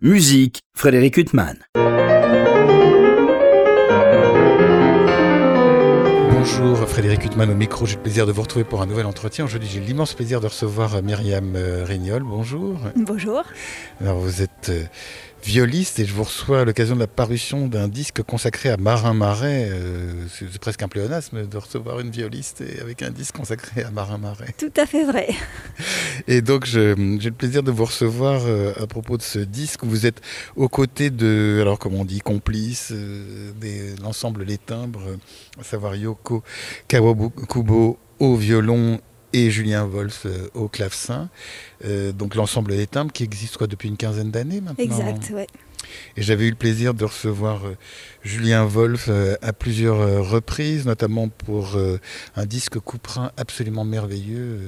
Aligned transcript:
Musique, 0.00 0.60
Frédéric 0.74 1.16
Huttman. 1.16 1.56
Bonjour 6.30 6.88
Frédéric 6.88 7.24
Huttman 7.24 7.50
au 7.50 7.56
micro, 7.56 7.84
j'ai 7.84 7.96
le 7.96 8.02
plaisir 8.02 8.24
de 8.24 8.30
vous 8.30 8.42
retrouver 8.42 8.64
pour 8.64 8.80
un 8.80 8.86
nouvel 8.86 9.06
entretien. 9.06 9.44
Aujourd'hui 9.44 9.68
j'ai 9.68 9.80
l'immense 9.80 10.14
plaisir 10.14 10.40
de 10.40 10.46
recevoir 10.46 11.02
Myriam 11.02 11.56
euh, 11.56 11.84
Rignol. 11.84 12.22
Bonjour. 12.22 12.78
Bonjour. 12.94 13.42
Alors 14.00 14.18
vous 14.18 14.40
êtes 14.40 14.68
euh, 14.68 14.84
violiste 15.44 15.98
et 15.98 16.04
je 16.04 16.12
vous 16.12 16.24
reçois 16.24 16.60
à 16.60 16.64
l'occasion 16.64 16.94
de 16.94 17.00
la 17.00 17.06
parution 17.06 17.68
d'un 17.68 17.88
disque 17.88 18.22
consacré 18.22 18.68
à 18.70 18.76
Marin 18.76 19.14
Marais. 19.14 19.68
Euh, 19.70 20.26
c'est 20.28 20.58
presque 20.58 20.82
un 20.82 20.88
pléonasme 20.88 21.46
de 21.46 21.56
recevoir 21.56 22.00
une 22.00 22.10
violiste 22.10 22.60
et 22.60 22.80
avec 22.80 23.02
un 23.02 23.10
disque 23.10 23.36
consacré 23.36 23.82
à 23.82 23.90
Marin 23.90 24.18
Marais. 24.18 24.54
Tout 24.58 24.72
à 24.76 24.86
fait 24.86 25.04
vrai. 25.04 25.28
Et 26.28 26.42
donc 26.42 26.64
j'ai 26.66 26.94
le 26.94 27.30
plaisir 27.30 27.62
de 27.62 27.70
vous 27.70 27.84
recevoir 27.84 28.42
euh, 28.44 28.72
à 28.80 28.86
propos 28.86 29.16
de 29.16 29.22
ce 29.22 29.38
disque. 29.38 29.84
Vous 29.84 30.06
êtes 30.06 30.20
aux 30.56 30.68
côtés 30.68 31.10
de, 31.10 31.58
alors 31.60 31.78
comme 31.78 31.94
on 31.94 32.04
dit, 32.04 32.20
complices 32.20 32.92
euh, 32.92 33.52
de 33.60 34.02
l'ensemble 34.02 34.44
Les 34.44 34.58
Timbres, 34.58 35.16
à 35.60 35.64
savoir 35.64 35.94
Yoko 35.94 36.42
Kawakubo 36.88 37.98
au 38.18 38.36
violon 38.36 39.00
et 39.32 39.50
Julien 39.50 39.84
Wolf 39.86 40.22
euh, 40.26 40.48
au 40.54 40.68
clavecin. 40.68 41.28
Euh, 41.84 42.12
donc 42.12 42.34
l'ensemble 42.34 42.76
des 42.76 42.86
timbres 42.86 43.12
qui 43.12 43.24
existe 43.24 43.56
quoi, 43.56 43.66
depuis 43.66 43.88
une 43.88 43.96
quinzaine 43.96 44.30
d'années 44.30 44.60
maintenant. 44.60 44.84
Exact, 44.84 45.30
ouais. 45.30 45.46
Et 46.16 46.22
j'avais 46.22 46.46
eu 46.46 46.50
le 46.50 46.56
plaisir 46.56 46.92
de 46.92 47.04
recevoir 47.04 47.64
euh, 47.64 47.76
Julien 48.22 48.64
Wolf 48.64 49.08
à 49.40 49.52
plusieurs 49.52 50.28
reprises, 50.28 50.84
notamment 50.84 51.28
pour 51.28 51.78
un 52.36 52.46
disque 52.46 52.78
couperin 52.78 53.30
absolument 53.36 53.84
merveilleux 53.84 54.60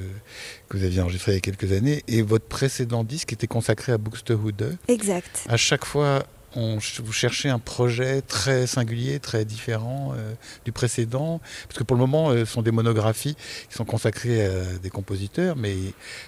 que 0.68 0.78
vous 0.78 0.84
aviez 0.84 1.00
enregistré 1.00 1.32
il 1.32 1.34
y 1.34 1.38
a 1.38 1.40
quelques 1.40 1.72
années. 1.72 2.02
Et 2.08 2.22
votre 2.22 2.46
précédent 2.46 3.04
disque 3.04 3.32
était 3.32 3.48
consacré 3.48 3.92
à 3.92 3.98
Buxtehude. 3.98 4.78
Exact. 4.88 5.44
À 5.48 5.56
chaque 5.56 5.84
fois 5.84 6.24
vous 6.56 7.12
cherchez 7.12 7.48
un 7.48 7.58
projet 7.58 8.22
très 8.22 8.66
singulier, 8.66 9.18
très 9.20 9.44
différent 9.44 10.12
euh, 10.16 10.32
du 10.64 10.72
précédent 10.72 11.40
Parce 11.68 11.78
que 11.78 11.84
pour 11.84 11.96
le 11.96 12.00
moment, 12.00 12.30
euh, 12.30 12.44
ce 12.44 12.52
sont 12.52 12.62
des 12.62 12.70
monographies 12.70 13.36
qui 13.68 13.76
sont 13.76 13.84
consacrées 13.84 14.44
à 14.44 14.78
des 14.82 14.90
compositeurs, 14.90 15.56
mais 15.56 15.74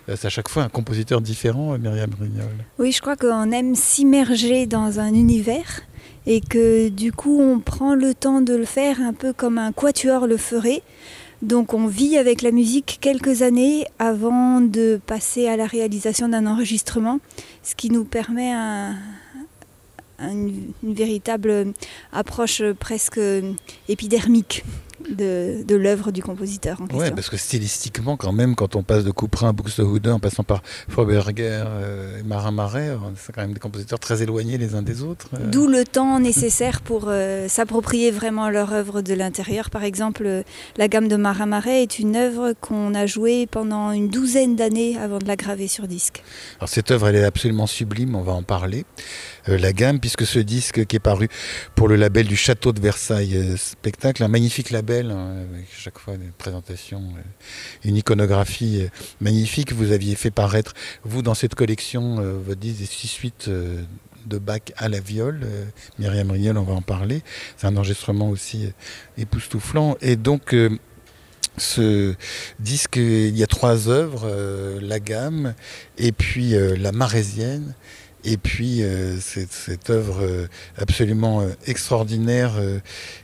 euh, 0.09 0.17
c'est 0.17 0.27
à 0.27 0.31
chaque 0.31 0.49
fois 0.49 0.63
un 0.63 0.69
compositeur 0.69 1.21
différent, 1.21 1.77
Myriam 1.79 2.11
Rignol. 2.21 2.47
Oui, 2.79 2.93
je 2.93 3.01
crois 3.01 3.17
qu'on 3.17 3.51
aime 3.51 3.75
s'immerger 3.75 4.67
dans 4.67 5.01
un 5.01 5.13
univers 5.13 5.83
et 6.27 6.41
que 6.41 6.89
du 6.89 7.13
coup, 7.13 7.41
on 7.41 7.59
prend 7.59 7.95
le 7.95 8.15
temps 8.15 8.41
de 8.41 8.55
le 8.55 8.65
faire 8.65 9.01
un 9.01 9.13
peu 9.13 9.33
comme 9.33 9.59
un 9.59 9.73
quatuor 9.73 10.27
le 10.27 10.37
ferait. 10.37 10.83
Donc 11.43 11.75
on 11.75 11.89
vit 11.89 12.17
avec 12.19 12.41
la 12.43 12.53
musique 12.53 12.99
quelques 13.01 13.43
années 13.43 13.85
avant 13.99 14.61
de 14.61 15.01
passer 15.05 15.49
à 15.49 15.57
la 15.57 15.67
réalisation 15.67 16.29
d'un 16.29 16.47
enregistrement, 16.47 17.19
ce 17.65 17.75
qui 17.75 17.91
nous 17.91 18.05
permet 18.05 18.53
un, 18.53 18.95
une, 20.31 20.73
véritable 20.83 21.73
approche 22.13 22.63
presque 22.79 23.21
épidermique 23.89 24.65
de, 25.11 25.63
de 25.67 25.77
l'œuvre 25.77 26.11
du 26.11 26.23
compositeur. 26.23 26.79
Oui, 26.93 27.11
parce 27.15 27.29
que 27.29 27.37
stylistiquement, 27.37 28.17
quand 28.17 28.33
même, 28.33 28.55
quand 28.55 28.77
on 28.77 28.83
passe 28.83 29.05
de 29.05 29.11
Couperin 29.11 29.51
à 29.51 29.53
Buxtehude 29.53 30.09
en 30.09 30.19
passant 30.19 30.45
par 30.45 30.63
Fauberger 30.89 31.33
euh, 31.41 32.21
et 32.21 32.23
Marin 32.23 32.51
Marais, 32.51 32.91
euh, 32.91 32.97
c'est 33.17 33.35
quand 33.35 33.43
même 33.43 33.53
des 33.53 33.61
compositeurs 33.61 33.99
très 33.99 34.23
éloignés 34.23 34.59
les 34.59 34.75
uns 34.75 34.83
des 34.83 35.03
autres. 35.03 35.29
Euh. 35.35 35.51
D'où 35.51 35.67
le 35.67 35.85
temps 35.85 36.19
nécessaire 36.21 36.81
pour 36.81 37.11
s'approprier 37.49 38.11
vraiment 38.11 38.49
leur 38.49 38.73
œuvre 38.73 39.03
de 39.03 39.15
l'intérieur. 39.15 39.71
Par 39.71 39.85
exemple, 39.85 40.45
la 40.77 40.89
gamme 40.89 41.09
de 41.09 41.17
Marin 41.17 41.47
Marais 41.47 41.83
est 41.83 41.99
une 41.99 42.17
œuvre 42.17 42.55
qu'on 42.61 42.95
a 42.95 43.07
jouée 43.07 43.47
pendant 43.47 43.93
une 43.93 44.09
douzaine 44.09 44.57
d'années 44.57 44.99
avant 44.99 45.19
de 45.19 45.27
la 45.27 45.37
graver 45.37 45.69
sur 45.69 45.87
disque. 45.87 46.23
Alors 46.59 46.69
cette 46.69 46.91
œuvre, 46.91 47.09
elle 47.09 47.17
est 47.17 47.25
absolument 47.25 47.67
sublime, 47.67 48.15
on 48.15 48.23
va 48.23 48.33
en 48.33 48.43
parler. 48.43 48.85
Euh, 49.49 49.59
la 49.59 49.73
gamme, 49.73 49.99
puisque 49.99 50.25
ce 50.25 50.39
disque 50.39 50.87
qui 50.87 50.97
est 50.97 51.01
paru 51.01 51.29
pour 51.75 51.89
le 51.89 51.97
label 51.97 52.27
du 52.27 52.37
Château 52.37 52.73
de 52.73 52.81
Versailles 52.81 53.37
euh, 53.37 53.57
Spectacle, 53.57 54.23
un 54.23 54.29
magnifique 54.29 54.71
label, 54.71 55.11
hein, 55.11 55.35
avec 55.53 55.67
chaque 55.77 55.99
fois 55.99 56.15
une 56.15 56.31
présentation, 56.33 57.01
euh, 57.01 57.89
une 57.89 57.97
iconographie 57.97 58.87
magnifique. 59.21 59.73
Vous 59.73 59.91
aviez 59.93 60.15
fait 60.15 60.31
paraître, 60.31 60.75
vous, 61.03 61.23
dans 61.23 61.35
cette 61.35 61.55
collection, 61.55 62.17
votre 62.45 62.61
disque 62.61 62.79
des 62.79 62.87
six 62.87 63.09
suites 63.09 63.49
de 63.49 64.39
Bach 64.39 64.61
à 64.77 64.89
la 64.89 65.01
viole. 65.01 65.47
Myriam 65.99 66.31
Rignol, 66.31 66.57
on 66.59 66.63
va 66.63 66.75
en 66.75 66.83
parler. 66.83 67.23
C'est 67.57 67.67
un 67.67 67.77
enregistrement 67.77 68.31
aussi 68.31 68.71
époustouflant. 69.19 69.97
Et 70.01 70.17
donc, 70.17 70.55
ce 71.59 72.15
disque, 72.61 72.97
il 72.97 73.37
y 73.37 73.43
a 73.43 73.47
trois 73.47 73.89
œuvres, 73.89 74.31
la 74.81 75.01
gamme, 75.01 75.55
et 75.99 76.13
puis 76.13 76.55
la 76.79 76.93
marésienne, 76.93 77.75
et 78.25 78.37
puis 78.37 78.83
euh, 78.83 79.19
cette, 79.21 79.91
œuvre 79.91 80.23
euh, 80.23 80.47
absolument 80.79 81.41
euh, 81.41 81.49
extraordinaire, 81.67 82.53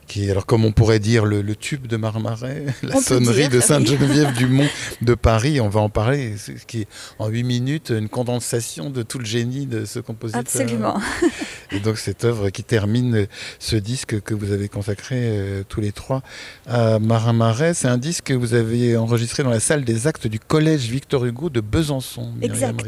qui 0.07 0.27
est, 0.27 0.31
alors 0.31 0.47
comme 0.47 0.65
on 0.65 0.73
pourrait 0.73 0.99
dire, 0.99 1.25
le, 1.25 1.43
tube 1.55 1.87
de 1.87 1.97
Marmarais, 1.97 2.67
la 2.83 3.01
sonnerie 3.01 3.49
de 3.49 3.61
Sainte-Geneviève-du-Mont 3.61 4.69
de 5.03 5.15
Paris, 5.15 5.61
on 5.61 5.69
va 5.69 5.81
en 5.81 5.89
parler, 5.89 6.37
ce 6.37 6.53
qui 6.67 6.83
est 6.83 6.89
en 7.19 7.29
huit 7.29 7.45
minutes 7.45 7.91
une 7.91 8.09
condensation 8.09 8.91
de 8.91 9.03
tout 9.03 9.19
le 9.19 9.25
génie 9.25 9.67
de 9.67 9.85
ce 9.85 10.01
compositeur. 10.01 10.41
Absolument. 10.41 11.01
Et 11.73 11.81
donc 11.81 11.99
cette 11.99 12.25
œuvre 12.25 12.51
qui 12.51 12.65
termine 12.65 13.27
ce 13.59 13.77
disque 13.77 14.21
que 14.23 14.35
vous 14.35 14.53
avez 14.53 14.69
consacré 14.69 15.65
tous 15.69 15.81
les 15.81 15.93
trois 15.93 16.23
à 16.67 16.99
Marin 16.99 17.35
Marais, 17.35 17.75
c'est 17.75 17.89
un 17.89 17.99
disque 17.99 18.25
que 18.25 18.35
vous 18.35 18.55
avez 18.55 18.97
enregistré 18.97 19.43
dans 19.43 19.51
la 19.51 19.61
salle 19.61 19.85
des 19.85 20.07
actes 20.07 20.27
du 20.27 20.41
Collège 20.41 20.89
Victor 20.89 21.25
Hugo 21.25 21.51
de 21.51 21.61
Besançon. 21.61 22.33
Exact. 22.41 22.83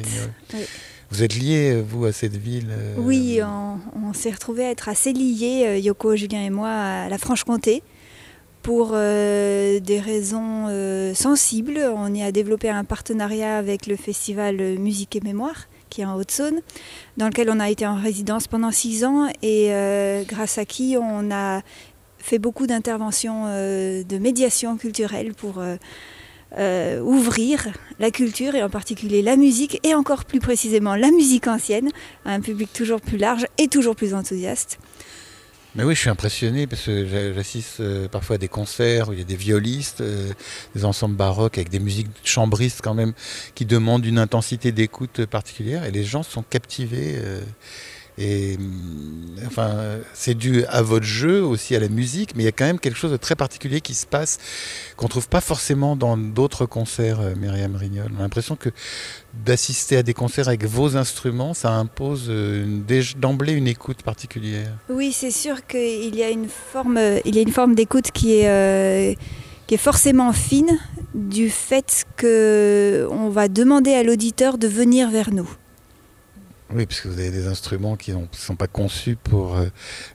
Vous 1.10 1.24
êtes 1.24 1.34
lié, 1.34 1.82
vous, 1.82 2.04
à 2.04 2.12
cette 2.12 2.36
ville 2.36 2.68
euh, 2.70 2.94
Oui, 2.98 3.40
on, 3.42 4.12
s'est 4.12 4.30
retrouvés 4.30 4.64
à 4.64 4.70
être 4.70 4.88
assez 4.88 5.12
liés, 5.12 5.64
euh, 5.66 5.78
Yoko, 5.78 6.14
Julien 6.14 6.42
et 6.42 6.50
moi, 6.50 6.70
à 6.70 7.08
la 7.08 7.18
Franche-Comté 7.18 7.82
pour 8.62 8.90
euh, 8.92 9.80
des 9.80 9.98
raisons 9.98 10.68
sensibles. 11.14 11.80
On 11.96 12.14
y 12.14 12.22
a 12.22 12.30
développé 12.30 12.68
un 12.68 12.84
partenariat 12.84 13.56
avec 13.56 13.86
le 13.86 13.96
festival 13.96 14.78
Musique 14.78 15.16
et 15.16 15.20
Mémoire, 15.20 15.66
qui 15.88 16.02
est 16.02 16.04
en 16.04 16.14
Haute-Saône, 16.14 16.60
dans 17.16 17.26
lequel 17.26 17.48
on 17.50 17.58
a 17.58 17.70
été 17.70 17.86
en 17.86 17.94
résidence 17.94 18.46
pendant 18.46 18.70
six 18.70 19.02
ans 19.04 19.28
et 19.42 19.70
grâce 20.28 20.58
à 20.58 20.66
qui 20.66 20.96
on 21.00 21.30
a 21.30 21.62
fait 22.18 22.38
beaucoup 22.38 22.66
d'interventions 22.66 23.46
de 23.46 24.18
médiation 24.18 24.76
culturelle 24.76 25.32
pour 25.32 25.62
euh, 26.58 27.00
ouvrir 27.00 27.68
la 27.98 28.10
culture 28.10 28.54
et 28.54 28.62
en 28.62 28.70
particulier 28.70 29.22
la 29.22 29.36
musique 29.36 29.78
et 29.84 29.94
encore 29.94 30.24
plus 30.24 30.40
précisément 30.40 30.96
la 30.96 31.10
musique 31.10 31.46
ancienne 31.46 31.90
à 32.24 32.32
un 32.32 32.40
public 32.40 32.72
toujours 32.72 33.00
plus 33.00 33.18
large 33.18 33.46
et 33.58 33.68
toujours 33.68 33.94
plus 33.94 34.14
enthousiaste. 34.14 34.78
Mais 35.76 35.84
oui, 35.84 35.94
je 35.94 36.00
suis 36.00 36.10
impressionné 36.10 36.66
parce 36.66 36.82
que 36.82 37.32
j'assiste 37.34 37.78
euh, 37.78 38.08
parfois 38.08 38.34
à 38.34 38.38
des 38.38 38.48
concerts 38.48 39.10
où 39.10 39.12
il 39.12 39.20
y 39.20 39.22
a 39.22 39.24
des 39.24 39.36
violistes, 39.36 40.00
euh, 40.00 40.32
des 40.74 40.84
ensembles 40.84 41.14
baroques 41.14 41.58
avec 41.58 41.68
des 41.68 41.78
musiques 41.78 42.08
chambristes 42.24 42.80
quand 42.82 42.94
même 42.94 43.12
qui 43.54 43.64
demandent 43.64 44.04
une 44.04 44.18
intensité 44.18 44.72
d'écoute 44.72 45.26
particulière 45.26 45.84
et 45.84 45.92
les 45.92 46.02
gens 46.02 46.24
sont 46.24 46.42
captivés. 46.42 47.16
Et 48.18 48.56
mm, 48.56 49.46
enfin, 49.46 49.98
c'est 50.14 50.34
dû 50.34 50.64
à 50.66 50.82
votre 50.82 51.06
jeu, 51.06 51.42
aussi 51.42 51.74
à 51.76 51.80
la 51.80 51.88
musique, 51.88 52.34
mais 52.34 52.42
il 52.42 52.46
y 52.46 52.48
a 52.48 52.52
quand 52.52 52.64
même 52.64 52.78
quelque 52.78 52.96
chose 52.96 53.12
de 53.12 53.16
très 53.16 53.36
particulier 53.36 53.80
qui 53.80 53.94
se 53.94 54.06
passe 54.06 54.38
qu'on 54.96 55.06
ne 55.06 55.10
trouve 55.10 55.28
pas 55.28 55.40
forcément 55.40 55.96
dans 55.96 56.16
d'autres 56.16 56.66
concerts, 56.66 57.20
euh, 57.20 57.34
Myriam 57.34 57.76
Rignol. 57.76 58.10
On 58.14 58.20
a 58.20 58.22
l'impression 58.22 58.56
que 58.56 58.70
d'assister 59.44 59.96
à 59.96 60.02
des 60.02 60.14
concerts 60.14 60.48
avec 60.48 60.64
vos 60.64 60.96
instruments, 60.96 61.54
ça 61.54 61.72
impose 61.72 62.26
euh, 62.28 62.80
d'emblée 63.16 63.52
une 63.52 63.68
écoute 63.68 64.02
particulière. 64.02 64.72
Oui, 64.88 65.12
c'est 65.12 65.30
sûr 65.30 65.66
qu'il 65.66 66.14
y 66.14 66.22
a 66.22 66.30
une 66.30 66.48
forme, 66.48 66.96
euh, 66.98 67.20
forme 67.52 67.74
d'écoute 67.74 68.10
qui 68.12 68.32
est 68.32 69.16
qui 69.70 69.74
est 69.74 69.78
forcément 69.78 70.32
fine 70.32 70.80
du 71.14 71.48
fait 71.48 72.04
qu'on 72.20 73.28
va 73.28 73.46
demander 73.46 73.92
à 73.92 74.02
l'auditeur 74.02 74.58
de 74.58 74.66
venir 74.66 75.10
vers 75.10 75.32
nous. 75.32 75.48
Oui, 76.72 76.86
puisque 76.86 77.06
vous 77.06 77.18
avez 77.18 77.30
des 77.30 77.48
instruments 77.48 77.96
qui 77.96 78.12
ne 78.12 78.24
sont 78.32 78.54
pas 78.54 78.68
conçus 78.68 79.16
pour 79.16 79.56
euh, 79.56 79.66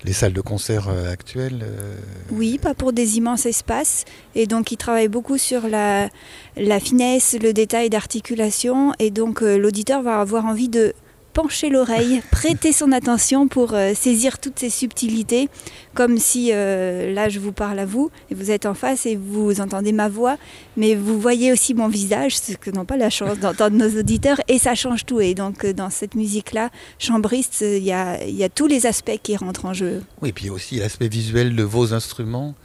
les 0.05 0.13
salles 0.13 0.31
de 0.31 0.41
concert 0.41 0.87
euh, 0.87 1.11
actuelles. 1.11 1.63
Euh. 1.63 1.97
Oui, 2.31 2.57
pas 2.57 2.73
pour 2.73 2.93
des 2.93 3.17
immenses 3.17 3.45
espaces. 3.45 4.05
Et 4.35 4.47
donc, 4.47 4.71
ils 4.71 4.77
travaillent 4.77 5.09
beaucoup 5.09 5.37
sur 5.37 5.67
la, 5.67 6.09
la 6.55 6.79
finesse, 6.79 7.35
le 7.41 7.51
détail 7.51 7.89
d'articulation. 7.89 8.93
Et 8.99 9.11
donc, 9.11 9.41
l'auditeur 9.41 10.01
va 10.01 10.21
avoir 10.21 10.45
envie 10.45 10.69
de 10.69 10.93
pencher 11.35 11.67
l'oreille, 11.69 12.21
prêter 12.31 12.71
son 12.71 12.93
attention 12.93 13.49
pour 13.49 13.73
euh, 13.73 13.93
saisir 13.93 14.39
toutes 14.39 14.57
ces 14.57 14.69
subtilités, 14.69 15.49
comme 15.93 16.17
si 16.17 16.51
euh, 16.53 17.13
là 17.13 17.27
je 17.27 17.39
vous 17.39 17.51
parle 17.51 17.77
à 17.77 17.85
vous 17.85 18.09
et 18.31 18.35
vous 18.35 18.51
êtes 18.51 18.65
en 18.65 18.73
face 18.73 19.05
et 19.05 19.17
vous 19.17 19.59
entendez 19.59 19.91
ma 19.91 20.07
voix, 20.07 20.37
mais 20.77 20.95
vous 20.95 21.19
voyez 21.19 21.51
aussi 21.51 21.73
mon 21.73 21.89
visage, 21.89 22.37
ce 22.37 22.53
que 22.53 22.71
n'ont 22.71 22.85
pas 22.85 22.95
la 22.95 23.09
chance 23.09 23.37
d'entendre 23.37 23.75
nos 23.75 23.99
auditeurs, 23.99 24.39
et 24.47 24.57
ça 24.59 24.75
change 24.75 25.05
tout. 25.05 25.19
Et 25.19 25.33
donc 25.33 25.65
euh, 25.65 25.73
dans 25.73 25.89
cette 25.89 26.15
musique-là, 26.15 26.69
chambriste, 26.99 27.65
il 27.67 27.83
y 27.83 27.91
a, 27.91 28.17
tous 28.49 28.67
les 28.67 28.85
aspects 28.85 29.19
qui 29.21 29.35
rentrent 29.35 29.65
en 29.65 29.73
jeu. 29.73 30.03
Oui, 30.21 30.29
et 30.29 30.33
puis 30.33 30.49
aussi 30.49 30.77
l'aspect 30.77 31.09
visuel 31.09 31.53
de 31.53 31.63
vos 31.63 31.93
instruments 31.93 32.55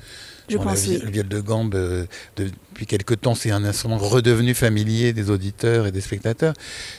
Je 0.50 0.58
pense, 0.58 0.86
oui. 0.86 1.00
Le 1.02 1.10
viol 1.10 1.28
de 1.28 1.40
gambe, 1.40 1.74
euh, 1.74 2.06
depuis 2.36 2.86
quelque 2.86 3.14
temps, 3.14 3.34
c'est 3.34 3.50
un 3.50 3.64
instrument 3.64 3.98
redevenu 3.98 4.54
familier 4.54 5.12
des 5.12 5.30
auditeurs 5.30 5.86
et 5.86 5.92
des 5.92 6.00
spectateurs, 6.00 6.54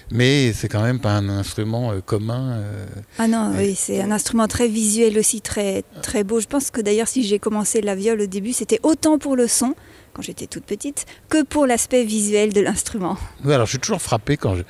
mais 0.10 0.54
c'est 0.54 0.70
quand 0.70 0.82
même 0.82 1.00
pas 1.00 1.12
un 1.12 1.30
instrument 1.30 1.92
euh, 1.92 2.00
commun. 2.00 2.54
Euh, 2.54 2.86
ah 3.20 3.28
non, 3.28 3.52
oui, 3.58 3.76
c'est 3.76 4.02
un 4.02 4.12
instrument 4.12 4.48
très 4.48 4.68
visuel 4.68 5.18
aussi, 5.18 5.42
très, 5.42 5.84
très 6.02 6.24
beau. 6.24 6.40
Je 6.40 6.48
pense 6.48 6.72
que 6.72 6.82
d'ailleurs, 6.82 7.08
si 7.08 7.24
j'ai 7.24 7.40
commencé 7.40 7.82
la 7.82 7.96
viole 7.96 8.22
au 8.22 8.28
début, 8.28 8.54
c'était 8.54 8.80
autant 8.84 9.18
pour 9.18 9.36
le 9.36 9.48
son, 9.48 9.76
quand 10.14 10.22
j'étais 10.22 10.48
toute 10.48 10.64
petite, 10.64 11.06
que 11.30 11.44
pour 11.44 11.68
l'aspect 11.68 12.06
visuel 12.06 12.54
de 12.54 12.62
l'instrument. 12.62 13.18
Oui, 13.44 13.54
alors 13.54 13.66
je 13.66 13.72
suis 13.72 13.80
toujours 13.80 14.02
frappé 14.02 14.38
quand 14.38 14.56
je 14.56 14.64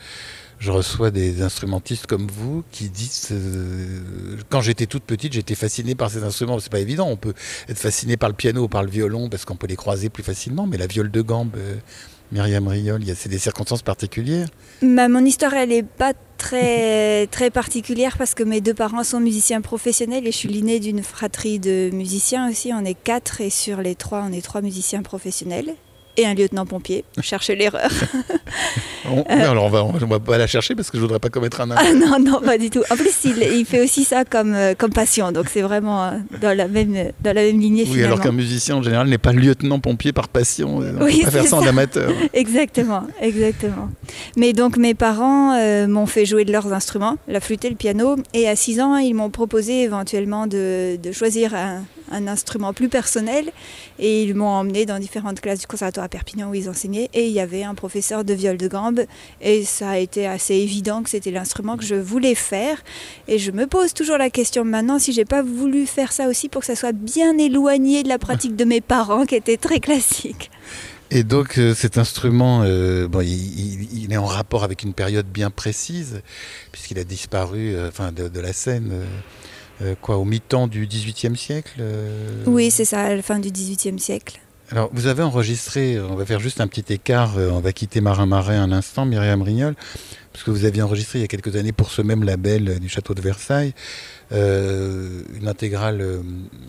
je 0.62 0.70
reçois 0.70 1.10
des 1.10 1.42
instrumentistes 1.42 2.06
comme 2.06 2.28
vous 2.28 2.64
qui 2.72 2.90
disent 2.90 3.30
euh, 3.32 4.38
quand 4.50 4.62
j'étais 4.62 4.86
toute 4.86 5.04
petite, 5.04 5.34
j'étais 5.34 5.56
fasciné 5.56 5.96
par 5.96 6.12
ces 6.12 6.24
instruments. 6.24 6.60
C'est 6.60 6.72
pas 6.72 6.80
évident. 6.80 7.08
On 7.10 7.18
peut 7.18 7.34
être 7.68 7.80
fasciné 7.80 8.16
par 8.16 8.30
le 8.30 8.36
piano 8.36 8.64
ou 8.64 8.68
par 8.68 8.84
le 8.84 8.90
violon 8.90 9.28
parce 9.28 9.44
qu'on 9.44 9.56
peut 9.56 9.66
les 9.66 9.76
croiser 9.76 10.10
plus 10.10 10.22
facilement, 10.22 10.68
mais 10.68 10.78
la 10.78 10.86
viole 10.86 11.10
de 11.10 11.22
gambe. 11.22 11.56
Euh, 11.58 11.76
Myriam 12.32 12.66
Riol, 12.66 13.02
c'est 13.14 13.28
des 13.28 13.40
circonstances 13.40 13.82
particulières 13.82 14.48
bah, 14.82 15.10
Mon 15.10 15.26
histoire, 15.26 15.54
elle 15.54 15.68
n'est 15.68 15.84
pas 15.84 16.14
très, 16.38 17.28
très 17.32 17.50
particulière 17.50 18.18
parce 18.18 18.36
que 18.36 18.44
mes 18.44 18.62
deux 18.62 18.74
parents 18.74 19.04
sont 19.04 19.20
musiciens 19.20 19.60
professionnels 19.60 20.26
et 20.26 20.32
je 20.32 20.38
suis 20.38 20.48
l'aînée 20.48 20.80
d'une 20.80 21.04
fratrie 21.04 21.60
de 21.60 21.90
musiciens 21.92 22.50
aussi. 22.50 22.72
On 22.74 22.86
est 22.86 22.94
quatre 22.94 23.42
et 23.42 23.50
sur 23.50 23.82
les 23.82 23.96
trois, 23.96 24.24
on 24.30 24.32
est 24.32 24.42
trois 24.42 24.62
musiciens 24.62 25.02
professionnels 25.02 25.76
et 26.18 26.26
un 26.26 26.34
lieutenant 26.34 26.66
pompier. 26.66 27.04
Cherchez 27.22 27.56
l'erreur. 27.56 27.90
alors 29.28 29.66
on 29.66 29.70
va, 29.70 29.84
on 29.84 29.92
va 29.92 30.20
pas 30.20 30.38
la 30.38 30.48
chercher 30.48 30.76
parce 30.76 30.90
que 30.90 30.98
je 30.98 31.02
voudrais 31.02 31.20
pas 31.20 31.30
commettre 31.30 31.62
un 31.62 31.72
Ah 31.72 31.94
non, 31.94 32.20
non, 32.20 32.42
pas 32.42 32.58
du 32.58 32.70
tout. 32.70 32.84
En 32.90 32.96
plus, 32.96 33.14
il, 33.26 33.66
fait 33.66 33.84
aussi 33.84 34.04
ça 34.04 34.26
comme, 34.26 34.54
euh, 34.54 34.74
comme 34.78 34.92
passion, 34.92 35.32
donc 35.32 35.48
c'est 35.50 35.62
vraiment 35.62 36.04
euh, 36.04 36.12
dans 36.42 36.56
la 36.56 36.68
même, 36.68 37.12
dans 37.22 37.36
la 37.36 37.44
même 37.44 37.60
lignée. 37.60 37.86
Oui, 37.90 38.04
alors 38.04 38.20
qu'un 38.20 38.32
musicien 38.32 38.76
en 38.78 38.84
général 38.84 39.08
n'est 39.08 39.18
pas 39.18 39.34
lieutenant 39.34 39.80
pompier 39.80 40.14
par 40.14 40.28
passion. 40.28 40.82
Euh, 40.82 40.94
on 41.00 41.06
oui, 41.06 41.22
pas 41.24 41.32
faire 41.32 41.48
ça 41.48 41.58
en 41.58 41.66
amateur. 41.66 42.12
exactement, 42.34 43.04
exactement. 43.22 43.90
Mais 44.38 44.54
donc 44.54 44.78
mes 44.78 44.94
parents 44.94 45.58
m'ont 45.88 46.06
fait 46.06 46.26
jouer 46.26 46.46
de 46.46 46.52
leurs 46.52 46.74
instruments, 46.74 47.18
la 47.28 47.40
flûte 47.40 47.66
et 47.66 47.70
le 47.70 47.76
piano, 47.76 48.16
et 48.34 48.48
à 48.48 48.56
6 48.56 48.82
ans, 48.82 48.98
ils 48.98 49.14
m'ont 49.14 49.30
proposé 49.30 49.84
éventuellement 49.84 50.48
de, 50.48 50.98
de 51.02 51.12
choisir 51.12 51.54
un, 51.56 51.84
un 52.12 52.28
instrument 52.28 52.74
plus 52.74 52.90
personnel. 52.90 53.52
Et 54.00 54.24
ils 54.24 54.36
m'ont 54.36 54.48
emmené 54.48 54.86
dans 54.86 55.00
différentes 55.00 55.42
classes 55.42 55.60
du 55.60 55.68
conservatoire 55.68 56.06
à 56.06 56.10
Perpignan 56.10 56.50
où 56.50 56.56
ils 56.56 56.70
enseignaient. 56.70 57.10
Et 57.14 57.28
il 57.28 57.34
y 57.34 57.40
avait 57.40 57.64
un 57.64 57.76
professeur 57.76 58.24
de 58.24 58.34
viol 58.34 58.58
de 58.58 58.68
gambe. 58.68 59.02
Et 59.42 59.64
ça 59.64 59.92
a 59.92 59.98
été 59.98 60.28
assez 60.28 60.56
évident 60.56 61.04
que 61.04 61.10
c'était 61.10 61.32
l'instrument 61.32 61.78
que 61.78 61.84
je 61.84 61.96
voulais 61.96 62.36
faire. 62.36 62.84
Et 63.28 63.40
je 63.40 63.52
me 63.52 63.68
pose 63.68 63.94
toujours 63.94 64.18
la 64.18 64.30
question 64.30 64.64
maintenant 64.64 65.00
si 65.00 65.14
j'ai 65.14 65.26
pas 65.26 65.42
voulu 65.42 65.86
faire 65.86 66.12
ça 66.12 66.28
aussi 66.28 66.50
pour 66.50 66.62
que 66.62 66.68
ça 66.68 66.76
soit 66.76 66.92
bien 66.94 67.38
éloigné 67.38 68.04
de 68.04 68.10
la 68.10 68.20
pratique 68.20 68.56
de 68.56 68.66
mes 68.66 68.82
parents 68.82 69.26
qui 69.26 69.36
était 69.36 69.58
très 69.58 69.80
classique. 69.80 70.52
Et 71.14 71.24
donc 71.24 71.58
euh, 71.58 71.76
cet 71.76 71.98
instrument, 71.98 72.62
euh, 72.64 73.10
bon, 73.10 73.20
il, 73.20 74.08
est 74.12 74.18
en 74.18 74.26
rapport 74.26 74.64
avec 74.64 74.84
une 74.84 74.94
période 74.94 75.28
bien 75.28 75.50
précise, 75.50 76.22
puisqu'il 76.72 76.98
a 77.00 77.04
disparu 77.04 77.76
euh, 77.76 77.90
enfin, 77.90 78.14
de, 78.14 78.40
la 78.40 78.54
scène 78.54 78.94
euh, 79.82 79.96
quoi, 80.00 80.18
au 80.18 80.26
mi-temps 80.26 80.68
du 80.68 80.86
XVIIIe 80.86 81.36
siècle 81.36 81.78
euh 81.80 82.44
Oui, 82.46 82.72
c'est 82.72 82.86
ça, 82.86 83.02
à 83.02 83.16
la 83.16 83.22
fin 83.22 83.40
du 83.40 83.52
XVIIIe 83.52 84.00
siècle. 84.00 84.40
Alors, 84.70 84.90
vous 84.94 85.08
avez 85.08 85.24
enregistré, 85.24 86.00
on 86.00 86.16
va 86.16 86.26
faire 86.26 86.40
juste 86.40 86.62
un 86.62 86.68
petit 86.68 86.94
écart, 86.94 87.38
euh, 87.38 87.50
on 87.50 87.60
va 87.60 87.74
quitter 87.74 88.00
Marin 88.00 88.26
Marais 88.26 88.56
un 88.56 88.72
instant, 88.72 89.06
Myriam 89.06 89.42
Rignol, 89.42 89.76
parce 90.32 90.46
que 90.46 90.52
vous 90.52 90.64
aviez 90.64 90.82
enregistré 90.82 91.20
il 91.20 91.22
y 91.24 91.26
a 91.26 91.28
quelques 91.28 91.56
années 91.58 91.74
pour 91.74 91.92
ce 91.92 92.02
même 92.02 92.24
label 92.24 92.80
du 92.80 92.88
château 92.88 93.14
de 93.14 93.22
Versailles, 93.22 93.74
une 94.32 95.48
intégrale 95.48 96.22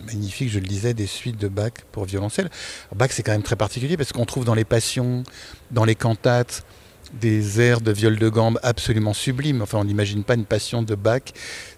magnifique, 0.05 0.49
je 0.49 0.59
le 0.59 0.67
disais, 0.67 0.93
des 0.93 1.07
suites 1.07 1.39
de 1.39 1.47
Bach 1.47 1.71
pour 1.93 2.03
violoncelle. 2.03 2.49
Bach, 2.93 3.09
c'est 3.11 3.23
quand 3.23 3.31
même 3.31 3.41
très 3.41 3.55
particulier 3.55 3.95
parce 3.95 4.11
qu'on 4.11 4.25
trouve 4.25 4.43
dans 4.43 4.53
les 4.53 4.65
passions, 4.65 5.23
dans 5.71 5.85
les 5.85 5.95
cantates, 5.95 6.65
des 7.19 7.61
airs 7.61 7.81
de 7.81 7.91
viol 7.91 8.17
de 8.17 8.29
gambe 8.29 8.59
absolument 8.63 9.13
sublimes. 9.13 9.61
Enfin, 9.61 9.79
on 9.79 9.85
n'imagine 9.85 10.23
pas 10.23 10.35
une 10.35 10.45
passion 10.45 10.81
de 10.81 10.95
Bach 10.95 11.21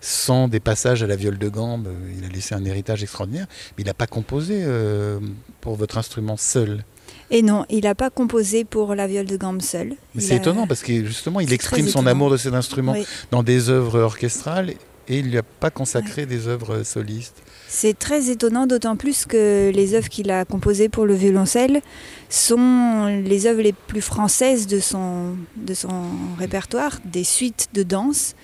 sans 0.02 0.48
des 0.48 0.60
passages 0.60 1.04
à 1.04 1.08
la 1.08 1.16
viole 1.16 1.38
de 1.38 1.50
gambe. 1.50 1.88
Il 2.18 2.24
a 2.26 2.30
laissé 2.30 2.56
un 2.56 2.64
héritage 2.66 3.04
extraordinaire, 3.04 3.48
mais 3.78 3.84
il 3.84 3.88
n'a 3.88 3.94
pas 3.94 4.08
composé 4.08 4.62
euh, 4.64 5.20
pour 5.62 5.76
votre 5.76 5.98
instrument 5.98 6.38
seul. 6.38 6.84
Et 7.32 7.42
non, 7.42 7.66
il 7.70 7.84
n'a 7.84 7.96
pas 7.96 8.10
composé 8.10 8.66
pour 8.66 8.96
la 8.96 9.08
viole 9.08 9.26
de 9.26 9.38
gambe 9.38 9.62
seul. 9.62 9.96
Mais 10.14 10.22
c'est 10.22 10.36
étonnant 10.36 10.68
parce 10.68 10.82
que 10.82 11.06
justement, 11.06 11.40
il 11.40 11.52
exprime 11.54 11.88
son 11.88 12.06
amour 12.06 12.30
de 12.30 12.38
cet 12.38 12.54
instrument 12.54 12.96
dans 13.32 13.44
des 13.44 13.70
œuvres 13.70 14.00
orchestrales 14.00 14.74
et 15.08 15.20
il 15.20 15.28
n'y 15.30 15.38
a 15.38 15.44
pas 15.44 15.70
consacré 15.70 16.26
des 16.26 16.48
œuvres 16.48 16.84
solistes. 16.84 17.42
C'est 17.77 18.00
très 18.00 18.30
étonnant, 18.30 18.68
d'autant 18.68 18.95
plus 18.95 19.25
que 19.25 19.69
les 19.75 19.95
œuvres 19.95 20.07
qu'il 20.07 20.31
a 20.31 20.45
composées 20.45 20.88
pour 20.88 21.06
le 21.06 21.13
violoncelle 21.13 21.81
sont 22.30 23.22
les 23.25 23.48
œuvres 23.48 23.62
les 23.62 23.74
plus 23.74 24.00
françaises 24.00 24.66
de 24.66 24.80
son, 24.80 25.36
de 25.57 25.74
son 25.74 26.04
répertoire, 26.39 27.00
des 27.04 27.25
suites 27.25 27.68
de 27.74 27.83
danse. 27.83 28.36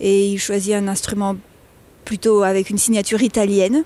Et 0.00 0.30
il 0.30 0.38
choisit 0.38 0.72
un 0.72 0.88
instrument 0.88 1.36
plutôt 2.06 2.42
avec 2.42 2.70
une 2.70 2.78
signature 2.78 3.20
italienne. 3.20 3.84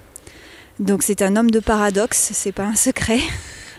Donc 0.79 1.03
c'est 1.03 1.23
un 1.23 1.35
homme 1.35 1.51
de 1.51 1.59
paradoxe, 1.59 2.31
c'est 2.33 2.53
pas 2.53 2.67
un 2.67 2.77
secret. 2.77 3.19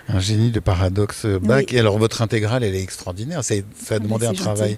Un 0.09 0.19
génie 0.19 0.51
de 0.51 0.59
paradoxe 0.59 1.25
Bach. 1.25 1.63
Et 1.69 1.79
alors 1.79 1.97
votre 1.97 2.23
intégrale, 2.23 2.65
elle 2.65 2.75
est 2.75 2.83
extraordinaire. 2.83 3.41
Ça, 3.41 3.56
a 3.91 4.00
demandé 4.00 4.25
un 4.25 4.33
travail 4.33 4.77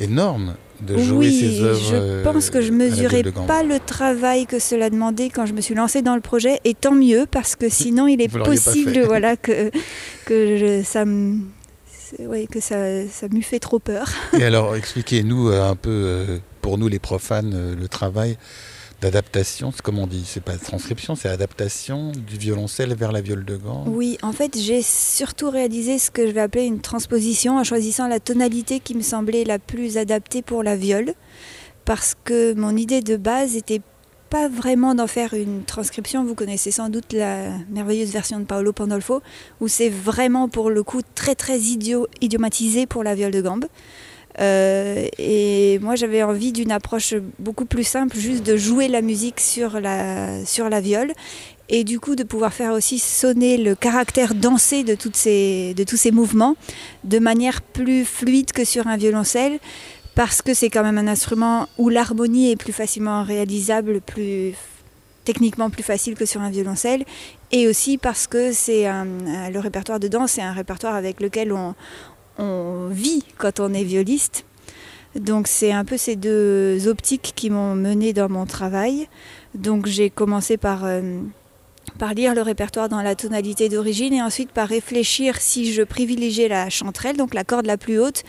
énorme 0.00 0.54
de 0.80 0.96
jouer 0.98 1.28
oui, 1.28 1.40
ces 1.40 1.60
œuvres. 1.62 1.80
Je 1.90 1.94
euh, 1.94 2.22
pense 2.24 2.50
que 2.50 2.60
je 2.60 2.72
mesurais 2.72 3.22
pas 3.46 3.62
le 3.62 3.78
travail 3.78 4.46
que 4.46 4.58
cela 4.58 4.90
demandait 4.90 5.28
quand 5.28 5.46
je 5.46 5.52
me 5.52 5.60
suis 5.60 5.74
lancée 5.74 6.02
dans 6.02 6.14
le 6.14 6.20
projet, 6.20 6.60
et 6.64 6.74
tant 6.74 6.94
mieux 6.94 7.26
parce 7.30 7.56
que 7.56 7.68
sinon 7.68 8.06
il 8.06 8.20
est 8.20 8.32
possible, 8.32 9.00
voilà, 9.06 9.36
que 9.36 9.70
que 10.24 10.82
ça 10.82 11.04
me 11.04 11.40
que 12.50 12.60
ça, 12.60 13.06
ça 13.08 13.28
m'eût 13.28 13.42
fait 13.42 13.60
trop 13.60 13.78
peur. 13.78 14.08
Et 14.36 14.42
alors, 14.42 14.74
expliquez-nous 14.74 15.50
euh, 15.50 15.70
un 15.70 15.76
peu, 15.76 15.90
euh, 15.90 16.38
pour 16.60 16.76
nous 16.76 16.88
les 16.88 16.98
profanes, 16.98 17.76
le 17.78 17.88
travail 17.88 18.36
d'adaptation, 19.00 19.72
c'est 19.72 19.82
comme 19.82 19.98
on 19.98 20.06
dit, 20.06 20.24
c'est 20.26 20.42
pas 20.42 20.56
transcription, 20.56 21.14
c'est 21.14 21.28
adaptation 21.28 22.12
du 22.12 22.36
violoncelle 22.36 22.94
vers 22.94 23.12
la 23.12 23.20
viole 23.20 23.44
de 23.44 23.56
gambe. 23.56 23.88
Oui, 23.88 24.18
en 24.22 24.32
fait, 24.32 24.58
j'ai 24.58 24.82
surtout 24.82 25.50
réalisé 25.50 25.98
ce 25.98 26.10
que 26.10 26.26
je 26.26 26.32
vais 26.32 26.40
appeler 26.40 26.64
une 26.64 26.80
transposition 26.80 27.58
en 27.58 27.64
choisissant 27.64 28.08
la 28.08 28.20
tonalité 28.20 28.80
qui 28.80 28.94
me 28.94 29.02
semblait 29.02 29.44
la 29.44 29.58
plus 29.58 29.96
adaptée 29.96 30.42
pour 30.42 30.62
la 30.62 30.76
viole, 30.76 31.14
parce 31.84 32.14
que 32.24 32.54
mon 32.54 32.76
idée 32.76 33.00
de 33.00 33.16
base 33.16 33.54
n'était 33.54 33.80
pas 34.28 34.48
vraiment 34.48 34.94
d'en 34.94 35.08
faire 35.08 35.34
une 35.34 35.64
transcription. 35.64 36.24
Vous 36.24 36.36
connaissez 36.36 36.70
sans 36.70 36.88
doute 36.88 37.12
la 37.12 37.48
merveilleuse 37.68 38.12
version 38.12 38.38
de 38.38 38.44
Paolo 38.44 38.72
Pandolfo, 38.72 39.22
où 39.60 39.66
c'est 39.66 39.88
vraiment 39.88 40.48
pour 40.48 40.70
le 40.70 40.82
coup 40.84 41.00
très 41.16 41.34
très 41.34 41.58
idio 41.58 42.06
idiomatisé 42.20 42.86
pour 42.86 43.02
la 43.02 43.14
viole 43.16 43.32
de 43.32 43.40
gambe. 43.40 43.64
Euh, 44.40 45.06
et 45.18 45.78
moi, 45.80 45.96
j'avais 45.96 46.22
envie 46.22 46.52
d'une 46.52 46.72
approche 46.72 47.14
beaucoup 47.38 47.66
plus 47.66 47.84
simple, 47.84 48.16
juste 48.16 48.44
de 48.44 48.56
jouer 48.56 48.88
la 48.88 49.02
musique 49.02 49.40
sur 49.40 49.80
la, 49.80 50.44
sur 50.46 50.68
la 50.68 50.80
viole. 50.80 51.12
Et 51.68 51.84
du 51.84 52.00
coup, 52.00 52.16
de 52.16 52.24
pouvoir 52.24 52.52
faire 52.52 52.72
aussi 52.72 52.98
sonner 52.98 53.56
le 53.56 53.74
caractère 53.74 54.34
dansé 54.34 54.82
de, 54.82 54.94
toutes 54.94 55.16
ces, 55.16 55.72
de 55.74 55.84
tous 55.84 55.96
ces 55.96 56.10
mouvements 56.10 56.56
de 57.04 57.18
manière 57.18 57.62
plus 57.62 58.04
fluide 58.04 58.50
que 58.50 58.64
sur 58.64 58.88
un 58.88 58.96
violoncelle, 58.96 59.60
parce 60.16 60.42
que 60.42 60.52
c'est 60.52 60.68
quand 60.68 60.82
même 60.82 60.98
un 60.98 61.06
instrument 61.06 61.68
où 61.78 61.88
l'harmonie 61.88 62.50
est 62.50 62.56
plus 62.56 62.72
facilement 62.72 63.22
réalisable, 63.22 64.00
plus 64.00 64.54
techniquement 65.24 65.70
plus 65.70 65.84
facile 65.84 66.14
que 66.14 66.24
sur 66.24 66.40
un 66.40 66.50
violoncelle, 66.50 67.04
et 67.52 67.68
aussi 67.68 67.98
parce 67.98 68.26
que 68.26 68.52
c'est 68.52 68.86
le 68.86 69.58
répertoire 69.58 70.00
de 70.00 70.08
danse, 70.08 70.32
c'est 70.32 70.42
un 70.42 70.52
répertoire 70.52 70.94
avec 70.96 71.20
lequel 71.20 71.52
on, 71.52 71.74
on 72.40 72.88
vit 72.88 73.22
quand 73.38 73.60
on 73.60 73.72
est 73.72 73.84
violiste. 73.84 74.44
Donc 75.14 75.48
c'est 75.48 75.72
un 75.72 75.84
peu 75.84 75.96
ces 75.96 76.16
deux 76.16 76.88
optiques 76.88 77.32
qui 77.34 77.50
m'ont 77.50 77.74
mené 77.74 78.12
dans 78.12 78.28
mon 78.28 78.46
travail. 78.46 79.08
Donc 79.54 79.86
j'ai 79.86 80.08
commencé 80.08 80.56
par, 80.56 80.84
euh, 80.84 81.20
par 81.98 82.14
lire 82.14 82.34
le 82.34 82.42
répertoire 82.42 82.88
dans 82.88 83.02
la 83.02 83.14
tonalité 83.14 83.68
d'origine 83.68 84.14
et 84.14 84.22
ensuite 84.22 84.52
par 84.52 84.68
réfléchir 84.68 85.36
si 85.40 85.72
je 85.72 85.82
privilégiais 85.82 86.48
la 86.48 86.70
chanterelle, 86.70 87.16
donc 87.16 87.34
la 87.34 87.44
corde 87.44 87.66
la 87.66 87.76
plus 87.76 87.98
haute, 87.98 88.22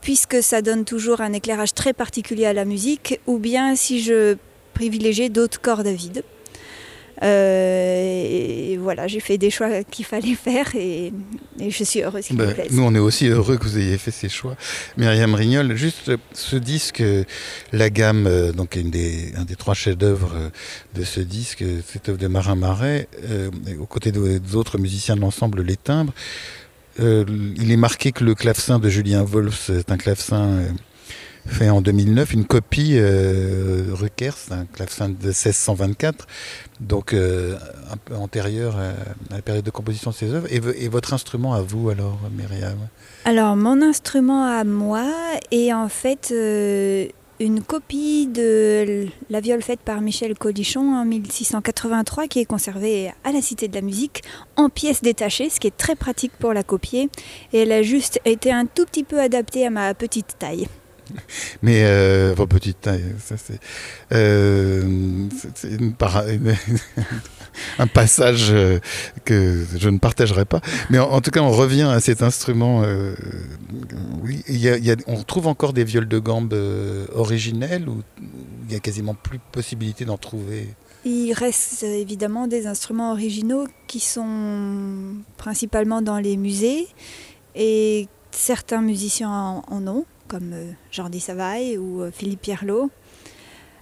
puisque 0.00 0.42
ça 0.42 0.62
donne 0.62 0.84
toujours 0.84 1.20
un 1.20 1.32
éclairage 1.32 1.74
très 1.74 1.92
particulier 1.92 2.46
à 2.46 2.52
la 2.52 2.64
musique, 2.64 3.20
ou 3.26 3.38
bien 3.38 3.74
si 3.74 4.00
je 4.00 4.36
privilégiais 4.74 5.28
d'autres 5.28 5.60
cordes 5.60 5.86
vides. 5.88 6.22
Euh, 6.22 6.35
et 7.22 8.76
voilà, 8.80 9.06
j'ai 9.06 9.20
fait 9.20 9.38
des 9.38 9.50
choix 9.50 9.82
qu'il 9.84 10.04
fallait 10.04 10.34
faire 10.34 10.74
et, 10.76 11.12
je 11.58 11.84
suis 11.84 12.02
heureuse 12.02 12.26
qu'il 12.26 12.36
me 12.36 12.46
ben, 12.46 12.54
plaise. 12.54 12.70
Nous, 12.70 12.82
on 12.82 12.94
est 12.94 13.00
aussi 13.00 13.26
heureux 13.28 13.56
que 13.56 13.64
vous 13.64 13.78
ayez 13.78 13.98
fait 13.98 14.10
ces 14.10 14.28
choix. 14.28 14.56
Myriam 14.96 15.34
Rignol, 15.34 15.74
juste 15.74 16.12
ce 16.32 16.56
disque, 16.56 17.02
la 17.72 17.90
gamme, 17.90 18.26
euh, 18.26 18.52
donc 18.52 18.76
une 18.76 18.90
des, 18.90 19.32
un 19.36 19.44
des 19.44 19.56
trois 19.56 19.74
chefs-d'œuvre 19.74 20.32
euh, 20.36 20.48
de 20.94 21.04
ce 21.04 21.20
disque, 21.20 21.64
cette 21.86 22.08
œuvre 22.08 22.18
de 22.18 22.26
Marin 22.26 22.54
Marais, 22.54 23.08
aux 23.80 23.86
côtés 23.86 24.12
d'autres 24.12 24.78
musiciens 24.78 25.16
de 25.16 25.20
l'ensemble 25.20 25.62
Les 25.62 25.76
Timbres. 25.76 26.12
il 26.98 27.70
est 27.70 27.76
marqué 27.76 28.12
que 28.12 28.24
le 28.24 28.34
clavecin 28.34 28.78
de 28.78 28.88
Julien 28.88 29.22
Wolf, 29.22 29.64
c'est 29.66 29.90
un 29.90 29.96
clavecin 29.96 30.60
fait 31.46 31.70
en 31.70 31.80
2009 31.80 32.32
une 32.32 32.44
copie 32.44 32.94
euh, 32.96 33.84
Ruckers, 33.92 34.36
un 34.50 34.64
clavecin 34.66 35.08
de 35.08 35.14
1624, 35.14 36.26
donc 36.80 37.12
euh, 37.12 37.56
un 37.90 37.96
peu 37.96 38.14
antérieur 38.14 38.76
à, 38.76 38.92
la 39.34 39.42
période 39.42 39.64
de 39.64 39.70
composition 39.70 40.10
de 40.10 40.16
ses 40.16 40.32
œuvres. 40.32 40.46
Et, 40.50 40.88
votre 40.88 41.14
instrument 41.14 41.54
à 41.54 41.62
vous 41.62 41.90
alors, 41.90 42.18
Myriam? 42.36 42.78
Alors 43.24 43.56
mon 43.56 43.82
instrument 43.82 44.44
à 44.44 44.64
moi 44.64 45.10
est 45.50 45.72
en 45.72 45.88
fait 45.88 46.28
euh, 46.32 47.06
une 47.40 47.62
copie 47.62 48.26
de 48.28 49.06
la 49.30 49.40
viole 49.40 49.62
faite 49.62 49.80
par 49.80 50.00
Michel 50.00 50.36
Colichon 50.38 50.94
en 50.94 51.04
1683 51.04 52.28
qui 52.28 52.40
est 52.40 52.44
conservée 52.44 53.12
à 53.24 53.32
la 53.32 53.42
Cité 53.42 53.68
de 53.68 53.74
la 53.74 53.82
Musique 53.82 54.22
en 54.56 54.68
pièces 54.68 55.02
détachées, 55.02 55.50
ce 55.50 55.60
qui 55.60 55.66
est 55.66 55.76
très 55.76 55.96
pratique 55.96 56.32
pour 56.38 56.52
la 56.52 56.62
copier. 56.62 57.08
Et 57.52 57.60
elle 57.60 57.72
a 57.72 57.82
juste 57.82 58.20
été 58.24 58.52
un 58.52 58.66
tout 58.66 58.84
petit 58.84 59.04
peu 59.04 59.20
adaptée 59.20 59.66
à 59.66 59.70
ma 59.70 59.92
petite 59.94 60.36
taille. 60.38 60.66
Mais 61.62 61.82
euh, 61.84 62.34
vos 62.36 62.46
petites 62.46 62.80
tailles, 62.80 63.14
ça 63.24 63.36
c'est 63.36 63.60
euh, 64.12 64.82
un 67.78 67.86
passage 67.86 68.48
euh, 68.50 68.78
que 69.24 69.64
je 69.76 69.88
ne 69.88 69.98
partagerai 69.98 70.44
pas. 70.44 70.60
Mais 70.90 70.98
en, 70.98 71.20
tout 71.20 71.30
cas, 71.30 71.40
on 71.40 71.50
revient 71.50 71.82
à 71.90 72.00
cet 72.00 72.22
instrument. 72.22 72.82
Euh, 72.84 73.14
oui, 74.22 74.42
on 75.06 75.22
trouve 75.22 75.46
encore 75.46 75.72
des 75.72 75.84
viols 75.84 76.08
de 76.08 76.18
gambe 76.18 76.54
originelles 77.14 77.88
ou 77.88 78.02
il 78.68 78.72
y 78.72 78.76
a 78.76 78.80
quasiment 78.80 79.14
plus 79.14 79.38
possibilité 79.52 80.04
d'en 80.04 80.18
trouver? 80.18 80.68
Il 81.04 81.32
reste 81.32 81.84
évidemment 81.84 82.48
des 82.48 82.66
instruments 82.66 83.12
originaux 83.12 83.68
qui 83.86 84.00
sont 84.00 85.14
principalement 85.36 86.02
dans 86.02 86.18
les 86.18 86.36
musées 86.36 86.88
et 87.54 88.08
certains 88.32 88.82
musiciens 88.82 89.62
en 89.68 89.86
ont 89.86 90.04
comme 90.26 90.52
euh, 90.52 90.72
Jordi 90.90 91.20
Savaille 91.20 91.78
ou 91.78 92.02
euh, 92.02 92.10
Philippe 92.12 92.42
Pierlot. 92.42 92.90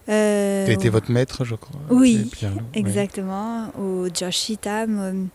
Euh, 0.08 0.66
été 0.66 0.90
votre 0.90 1.10
maître, 1.10 1.44
je 1.44 1.54
crois. 1.54 1.80
Oui, 1.90 2.30
exactement. 2.74 3.72
Ou 3.78 4.08
Josh 4.14 4.36
Cheatham. 4.36 5.28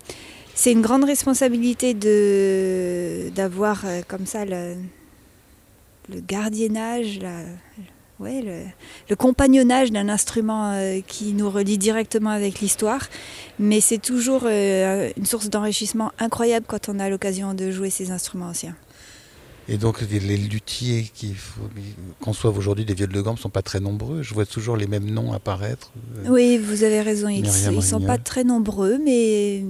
C'est 0.54 0.72
une 0.72 0.82
grande 0.82 1.06
responsabilité 1.06 1.94
de 1.94 3.30
d'avoir 3.34 3.84
comme 4.08 4.28
ça 4.28 4.46
le, 4.46 4.76
le 6.14 6.20
gardiennage, 6.20 7.20
la, 7.20 7.40
ouais, 8.20 8.42
le, 8.44 8.60
le, 9.10 9.16
compagnonnage 9.16 9.90
d'un 9.90 10.08
instrument 10.08 10.80
qui 11.08 11.34
nous 11.34 11.50
relie 11.50 11.80
directement 11.80 12.30
avec 12.30 12.60
l'histoire. 12.60 13.08
Mais 13.58 13.82
c'est 13.82 13.98
toujours 13.98 14.46
une 14.46 15.26
source 15.26 15.50
d'enrichissement 15.50 16.12
incroyable 16.20 16.68
quand 16.68 16.90
on 16.90 17.00
a 17.00 17.10
l'occasion 17.10 17.56
de 17.56 17.72
jouer 17.72 17.90
ces 17.90 18.12
instruments 18.12 18.50
anciens. 18.50 18.76
Et 19.70 19.78
donc 19.78 20.02
les 20.02 20.38
luthiers 20.38 21.12
qui 21.14 21.36
conçoivent 22.22 22.58
aujourd'hui 22.58 22.86
des 22.86 22.96
viols 22.96 23.12
de 23.12 23.22
gamme 23.22 23.36
ne 23.36 23.40
sont 23.40 23.52
pas 23.52 23.62
très 23.62 23.80
nombreux. 23.80 24.24
Je 24.24 24.34
vois 24.34 24.46
toujours 24.46 24.76
les 24.76 24.88
mêmes 24.88 25.10
noms 25.10 25.32
apparaître. 25.32 25.92
Euh, 26.26 26.30
oui, 26.30 26.58
vous 26.58 26.84
avez 26.84 27.02
raison. 27.02 27.30
Ils 27.30 27.44
ne 27.44 27.82
sont 27.82 28.02
pas 28.02 28.18
très 28.18 28.44
nombreux, 28.44 28.98
mais, 28.98 29.64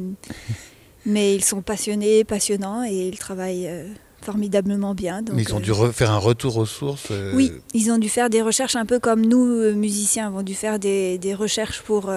mais 1.05 1.35
ils 1.35 1.43
sont 1.43 1.61
passionnés, 1.61 2.23
passionnants 2.23 2.85
et 2.85 3.09
ils 3.09 3.19
travaillent 3.19 3.67
euh, 3.67 3.87
formidablement 4.21 4.95
bien. 4.95 5.21
mais 5.33 5.43
ils 5.43 5.53
ont 5.53 5.59
dû 5.59 5.71
euh, 5.71 5.91
faire 5.91 6.11
un 6.11 6.17
retour 6.17 6.55
aux 6.55 6.65
sources. 6.65 7.11
Oui, 7.33 7.51
ils 7.73 7.91
ont 7.91 7.97
dû 7.97 8.07
faire 8.07 8.29
des 8.29 8.41
recherches 8.41 8.77
un 8.77 8.85
peu 8.85 8.99
comme 8.99 9.25
nous, 9.25 9.73
musiciens, 9.75 10.27
avons 10.27 10.43
dû 10.43 10.55
faire 10.55 10.79
des, 10.79 11.17
des 11.17 11.33
recherches 11.33 11.81
pour 11.81 12.09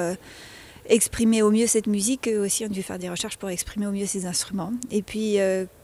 exprimer 0.87 1.43
au 1.43 1.51
mieux 1.51 1.67
cette 1.67 1.89
musique. 1.89 2.29
Eux 2.29 2.45
aussi 2.45 2.65
ont 2.65 2.71
dû 2.71 2.85
faire 2.85 3.01
des 3.01 3.09
recherches 3.09 3.39
pour 3.39 3.51
exprimer 3.51 3.89
au 3.89 3.93
mieux 3.93 4.07
ces 4.07 4.27
instruments. 4.27 4.73
Et 4.93 5.03
puis 5.03 5.39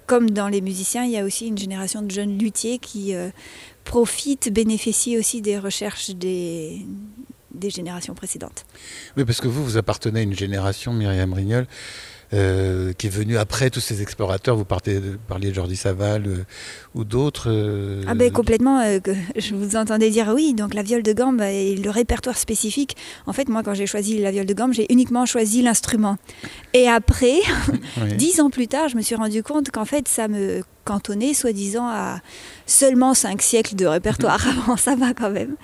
comme 0.09 0.31
dans 0.31 0.49
les 0.49 0.63
musiciens, 0.63 1.05
il 1.05 1.13
y 1.13 1.19
a 1.19 1.25
aussi 1.25 1.47
une 1.47 1.59
génération 1.59 2.01
de 2.03 2.11
jeunes 2.11 2.39
luthiers 2.39 2.79
qui 2.79 3.15
euh, 3.15 3.29
profitent, 3.85 4.51
bénéficient 4.53 5.19
aussi 5.19 5.43
des 5.43 5.59
recherches 5.59 6.11
des, 6.11 6.85
des 7.55 7.69
générations 7.69 8.15
précédentes. 8.15 8.65
Oui, 9.17 9.25
parce 9.27 9.41
que 9.41 9.49
vous, 9.49 9.63
vous 9.63 9.77
appartenez 9.77 10.21
à 10.21 10.23
une 10.23 10.35
génération, 10.35 10.95
Myriam 10.95 11.33
Rignol, 11.35 11.67
euh, 12.35 12.93
qui 12.93 13.07
est 13.07 13.11
venu 13.11 13.39
après 13.39 13.71
tous 13.71 13.81
ces 13.81 14.03
explorateurs. 14.03 14.57
Vous 14.57 14.65
partez, 14.65 15.01
parliez 15.29 15.49
de 15.49 15.55
Jordi 15.55 15.77
Saval 15.77 16.27
euh, 16.27 16.45
ou 16.95 17.05
d'autres. 17.05 17.49
Euh, 17.51 18.03
ah 18.07 18.15
ben 18.15 18.31
complètement. 18.31 18.83
je 19.37 19.55
vous 19.55 19.77
entendais 19.77 20.11
dire 20.11 20.33
oui. 20.35 20.53
Donc 20.55 20.75
la 20.75 20.83
viole 20.83 21.03
de 21.03 21.13
gambe 21.13 21.41
et 21.41 21.77
le 21.77 21.91
répertoire 21.91 22.37
spécifique. 22.37 22.97
En 23.27 23.33
fait, 23.33 23.49
moi, 23.49 23.63
quand 23.63 23.75
j'ai 23.75 23.87
choisi 23.87 24.19
la 24.19 24.31
viole 24.31 24.47
de 24.47 24.55
gambe, 24.55 24.73
j'ai 24.73 24.93
uniquement 24.93 25.25
choisi 25.25 25.63
l'instrument. 25.63 26.19
Et 26.75 26.89
après, 26.89 27.39
dix 28.17 28.41
ans 28.41 28.51
plus 28.51 28.69
tard, 28.69 28.89
je 28.89 28.97
me 28.97 29.03
suis 29.03 29.15
rendu 29.15 29.43
compte 29.43 29.71
qu'en 29.71 29.85
fait, 29.85 30.07
ça 30.07 30.29
me 30.29 30.63
cantonnait, 30.85 31.35
soi-disant, 31.35 31.87
à 31.87 32.21
seulement 32.67 33.15
cinq 33.15 33.43
siècles 33.43 33.75
de 33.75 33.87
répertoire. 33.87 34.47
Avant, 34.59 34.77
ça 34.77 34.97
va 34.97 35.15
quand 35.15 35.31
même. 35.31 35.57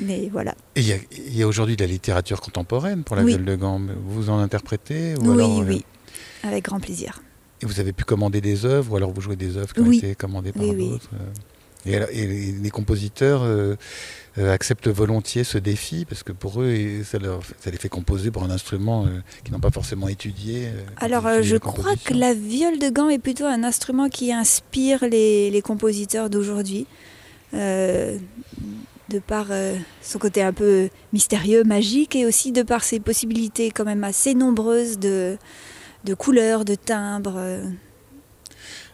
Mais 0.00 0.28
voilà. 0.32 0.54
il 0.76 0.86
y 1.36 1.42
a, 1.42 1.46
aujourd'hui 1.46 1.76
de 1.76 1.84
la 1.84 1.90
littérature 1.90 2.40
contemporaine 2.40 3.04
pour 3.04 3.16
la 3.16 3.24
viole 3.24 3.44
de 3.44 3.56
gambe. 3.56 3.90
Vous 4.04 4.30
en 4.30 4.38
interprétez 4.38 5.14
ou 5.16 5.32
Oui, 5.32 5.62
oui. 5.66 5.84
Avec 6.42 6.64
grand 6.64 6.80
plaisir. 6.80 7.22
Et 7.62 7.66
vous 7.66 7.80
avez 7.80 7.92
pu 7.92 8.04
commander 8.04 8.40
des 8.40 8.64
œuvres 8.64 8.92
ou 8.92 8.96
alors 8.96 9.12
vous 9.12 9.20
jouez 9.20 9.36
des 9.36 9.56
œuvres 9.56 9.74
qui 9.74 9.80
ont 9.80 9.92
été 9.92 10.14
commandées 10.14 10.52
par 10.52 10.64
d'autres 10.64 11.10
euh 11.14 11.26
et, 11.86 12.52
les 12.62 12.68
compositeurs 12.68 13.42
euh, 13.42 13.74
euh, 14.36 14.52
acceptent 14.52 14.88
volontiers 14.88 15.44
ce 15.44 15.56
défi 15.56 16.04
parce 16.04 16.22
que 16.22 16.32
pour 16.32 16.60
eux, 16.60 17.02
ça, 17.04 17.16
ça 17.58 17.70
les 17.70 17.78
fait 17.78 17.88
composer 17.88 18.30
pour 18.30 18.42
un 18.42 18.50
instrument 18.50 19.06
qu'ils 19.42 19.54
n'ont 19.54 19.60
pas 19.60 19.70
forcément 19.70 20.08
étudié. 20.08 20.68
alors, 20.98 21.26
je 21.40 21.56
crois 21.56 21.96
que 21.96 22.12
la 22.12 22.34
viole 22.34 22.78
de 22.78 22.90
gant 22.90 23.08
est 23.08 23.18
plutôt 23.18 23.46
un 23.46 23.64
instrument 23.64 24.10
qui 24.10 24.30
inspire 24.30 25.06
les, 25.06 25.50
les 25.50 25.62
compositeurs 25.62 26.28
d'aujourd'hui 26.28 26.86
de 29.10 29.18
par 29.18 29.46
euh, 29.50 29.76
son 30.00 30.18
côté 30.18 30.42
un 30.42 30.52
peu 30.52 30.88
mystérieux, 31.12 31.64
magique, 31.64 32.16
et 32.16 32.24
aussi 32.24 32.52
de 32.52 32.62
par 32.62 32.84
ses 32.84 33.00
possibilités 33.00 33.70
quand 33.70 33.84
même 33.84 34.04
assez 34.04 34.34
nombreuses 34.34 34.98
de, 34.98 35.36
de 36.04 36.14
couleurs, 36.14 36.64
de 36.64 36.76
timbres. 36.76 37.36
Euh. 37.36 37.64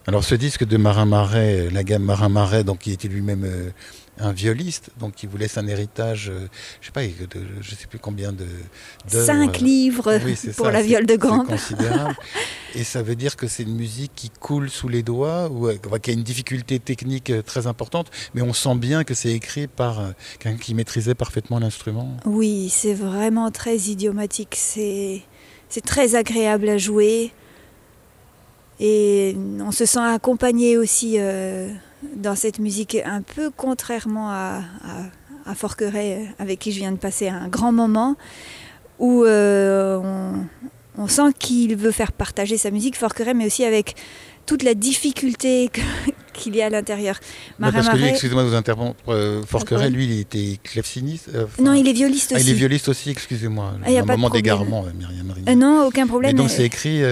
Alors 0.07 0.25
ce 0.25 0.35
disque 0.35 0.65
de 0.65 0.77
Marin 0.77 1.05
Marais, 1.05 1.69
la 1.71 1.85
gamme 1.85 2.05
Marin 2.05 2.31
Marais, 2.31 2.65
donc 2.65 2.81
qui 2.81 2.93
était 2.93 3.09
lui-même 3.09 3.45
euh, 3.45 3.71
un 4.19 4.33
violiste, 4.33 4.91
donc 4.99 5.15
qui 5.15 5.27
vous 5.27 5.37
laisse 5.37 5.59
un 5.59 5.67
héritage, 5.67 6.31
euh, 6.31 6.49
je 6.81 6.87
sais 6.87 6.93
pas, 6.93 7.03
de, 7.03 7.41
je 7.61 7.75
sais 7.75 7.87
plus 7.87 7.99
combien 7.99 8.33
de 8.33 8.47
cinq 9.07 9.59
livres 9.61 10.19
pour 10.57 10.71
la 10.71 10.83
viole 10.83 11.07
de 11.07 11.17
considérable. 11.17 12.17
Et 12.75 12.85
ça 12.85 13.03
veut 13.03 13.17
dire 13.17 13.37
que 13.37 13.47
c'est 13.47 13.63
une 13.63 13.77
musique 13.77 14.13
qui 14.15 14.29
coule 14.29 14.69
sous 14.69 14.89
les 14.89 15.03
doigts, 15.03 15.49
ou 15.51 15.71
qui 15.99 16.11
a 16.11 16.13
une 16.13 16.23
difficulté 16.23 16.79
technique 16.79 17.33
très 17.45 17.67
importante, 17.67 18.11
mais 18.35 18.43
on 18.43 18.53
sent 18.53 18.75
bien 18.77 19.05
que 19.05 19.15
c'est 19.15 19.33
écrit 19.33 19.67
par 19.67 20.13
quelqu'un 20.39 20.59
qui 20.59 20.75
maîtrisait 20.75 21.15
parfaitement 21.15 21.59
l'instrument. 21.59 22.17
Oui, 22.27 22.69
c'est 22.71 22.95
vraiment 22.95 23.51
très 23.51 23.77
idiomatique. 23.77 24.55
C'est 24.57 25.23
c'est 25.69 25.85
très 25.85 26.15
agréable 26.15 26.69
à 26.69 26.79
jouer. 26.79 27.33
Et 28.79 29.37
on 29.61 29.73
se 29.73 29.87
sent 29.87 30.01
accompagné 30.01 30.77
aussi 30.77 31.17
euh, 31.19 31.73
dans 32.15 32.35
cette 32.35 32.59
musique 32.59 32.97
un 33.05 33.23
peu 33.23 33.51
contrairement 33.55 34.31
à, 34.31 34.61
à, 35.45 35.55
Forqueray, 35.55 36.29
avec 36.39 36.59
qui 36.59 36.73
je 36.73 36.79
viens 36.79 36.93
de 36.93 36.99
passer 36.99 37.29
un 37.29 37.49
grand 37.49 37.73
moment, 37.73 38.17
où 38.99 39.25
euh, 39.25 39.99
on, 39.99 41.03
on, 41.03 41.09
sent 41.09 41.33
qu'il 41.39 41.77
veut 41.77 41.93
faire 41.93 42.13
partager 42.13 42.57
sa 42.57 42.71
musique, 42.71 42.97
Forqueray, 42.97 43.35
mais 43.35 43.47
aussi 43.47 43.65
avec 43.65 43.97
toute 44.47 44.63
la 44.63 44.75
difficulté 44.75 45.71
qu'il 46.33 46.55
y 46.55 46.63
a 46.63 46.67
à 46.67 46.71
l'intérieur. 46.71 47.19
Bah, 47.59 47.71
parce 47.73 47.89
que 47.89 47.97
lui, 47.97 48.07
excusez-moi 48.07 48.45
de 48.45 48.49
vous 48.49 48.55
interrompre, 48.55 49.01
euh, 49.09 49.43
Forqueray, 49.45 49.91
lui, 49.91 50.05
il 50.05 50.21
était 50.21 50.59
clavecинiste 50.63 51.31
euh, 51.35 51.47
Non, 51.61 51.73
il 51.73 51.89
est 51.89 51.93
violiste 51.93 52.33
aussi. 52.33 52.43
Ah, 52.43 52.45
il 52.45 52.51
est 52.51 52.55
violiste 52.55 52.89
aussi, 52.89 53.11
excusez-moi. 53.11 53.73
Ah, 53.85 53.91
un 53.91 54.05
moment 54.05 54.31
d'égarement, 54.31 54.85
euh, 54.87 54.93
Myriam 54.97 55.35
euh, 55.49 55.55
non, 55.55 55.87
aucun 55.87 56.07
problème. 56.07 56.31
Et 56.31 56.35
donc 56.35 56.51
c'est 56.51 56.65
écrit 56.65 57.03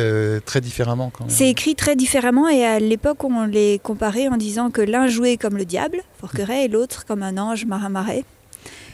très 0.44 0.60
différemment 0.60 1.10
quand 1.10 1.24
même. 1.24 1.34
C'est 1.34 1.48
écrit 1.48 1.74
très 1.74 1.96
différemment 1.96 2.48
et 2.48 2.64
à 2.64 2.78
l'époque, 2.78 3.24
on 3.24 3.44
les 3.44 3.80
comparait 3.82 4.28
en 4.28 4.36
disant 4.36 4.70
que 4.70 4.80
l'un 4.80 5.08
jouait 5.08 5.36
comme 5.36 5.56
le 5.56 5.64
diable, 5.64 6.02
Forqueray, 6.20 6.66
et 6.66 6.68
l'autre 6.68 7.04
comme 7.06 7.22
un 7.22 7.38
ange, 7.38 7.64
Marin 7.66 7.88
Marais. 7.88 8.24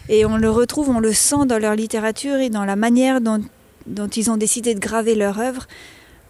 Et 0.08 0.24
on 0.24 0.36
le 0.36 0.50
retrouve, 0.50 0.88
on 0.88 0.98
le 0.98 1.12
sent 1.12 1.46
dans 1.46 1.58
leur 1.58 1.74
littérature 1.74 2.36
et 2.36 2.50
dans 2.50 2.64
la 2.64 2.74
manière 2.74 3.20
dont, 3.20 3.40
dont 3.86 4.08
ils 4.08 4.30
ont 4.30 4.36
décidé 4.36 4.74
de 4.74 4.80
graver 4.80 5.14
leur 5.14 5.38
œuvre 5.38 5.66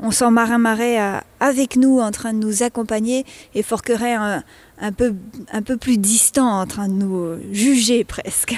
on 0.02 0.10
sent 0.10 0.30
Marin 0.30 0.58
Marais 0.58 0.98
avec 1.40 1.76
nous 1.76 2.00
en 2.00 2.10
train 2.10 2.32
de 2.32 2.38
nous 2.38 2.62
accompagner 2.62 3.24
et 3.54 3.62
Forqueray 3.62 4.14
un, 4.14 4.42
un, 4.80 4.92
peu, 4.92 5.14
un 5.52 5.62
peu 5.62 5.76
plus 5.76 5.98
distant 5.98 6.60
en 6.60 6.66
train 6.66 6.88
de 6.88 6.94
nous 6.94 7.36
juger 7.52 8.04
presque. 8.08 8.56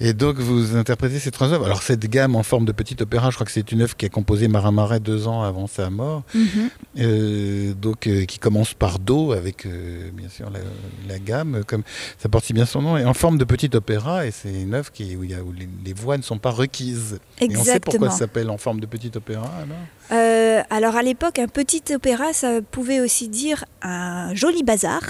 Et 0.00 0.12
donc 0.12 0.36
vous 0.38 0.76
interprétez 0.76 1.18
ces 1.18 1.30
trois 1.30 1.52
œuvres. 1.52 1.64
Alors 1.66 1.82
cette 1.82 2.06
gamme 2.08 2.36
en 2.36 2.42
forme 2.42 2.64
de 2.64 2.72
petit 2.72 2.96
opéra, 3.00 3.30
je 3.30 3.34
crois 3.36 3.46
que 3.46 3.52
c'est 3.52 3.72
une 3.72 3.82
œuvre 3.82 3.96
qui 3.96 4.06
a 4.06 4.08
composé 4.08 4.48
Marin 4.48 4.72
Marais 4.72 5.00
deux 5.00 5.26
ans 5.28 5.42
avant 5.42 5.66
sa 5.66 5.90
mort, 5.90 6.22
Mhm. 6.34 6.70
euh, 6.98 7.74
donc 7.74 8.06
euh, 8.06 8.24
qui 8.24 8.38
commence 8.38 8.74
par 8.74 8.98
Do 8.98 9.32
avec 9.32 9.66
euh, 9.66 10.10
bien 10.12 10.28
sûr 10.28 10.50
la, 10.50 10.60
la 11.08 11.18
gamme, 11.18 11.62
comme 11.66 11.82
ça 12.18 12.28
porte 12.28 12.44
si 12.44 12.52
bien 12.52 12.66
son 12.66 12.82
nom, 12.82 12.96
et 12.96 13.04
en 13.04 13.14
forme 13.14 13.38
de 13.38 13.44
petit 13.44 13.70
opéra. 13.74 14.26
Et 14.26 14.30
c'est 14.30 14.52
une 14.52 14.74
œuvre 14.74 14.92
qui, 14.92 15.16
où, 15.16 15.24
il 15.24 15.30
y 15.30 15.34
a- 15.34 15.42
où 15.42 15.52
les, 15.52 15.68
les 15.84 15.92
voix 15.92 16.16
ne 16.16 16.22
sont 16.22 16.38
pas 16.38 16.50
requises. 16.50 17.18
Et 17.40 17.44
on 17.56 17.62
sait 17.64 17.80
pourquoi 17.80 18.08
Exactement. 18.08 18.10
ça 18.10 18.18
s'appelle 18.18 18.50
en 18.50 18.58
forme 18.58 18.80
de 18.80 18.86
petit 18.86 19.10
opéra 19.14 19.50
alors? 19.62 20.66
Alors 20.70 20.96
à 20.96 21.02
l'époque, 21.02 21.38
un 21.38 21.48
petit 21.48 21.82
opéra, 21.94 22.32
ça 22.32 22.60
pouvait 22.62 23.00
aussi 23.00 23.28
dire 23.28 23.64
un 23.82 24.34
joli 24.34 24.62
bazar, 24.62 25.00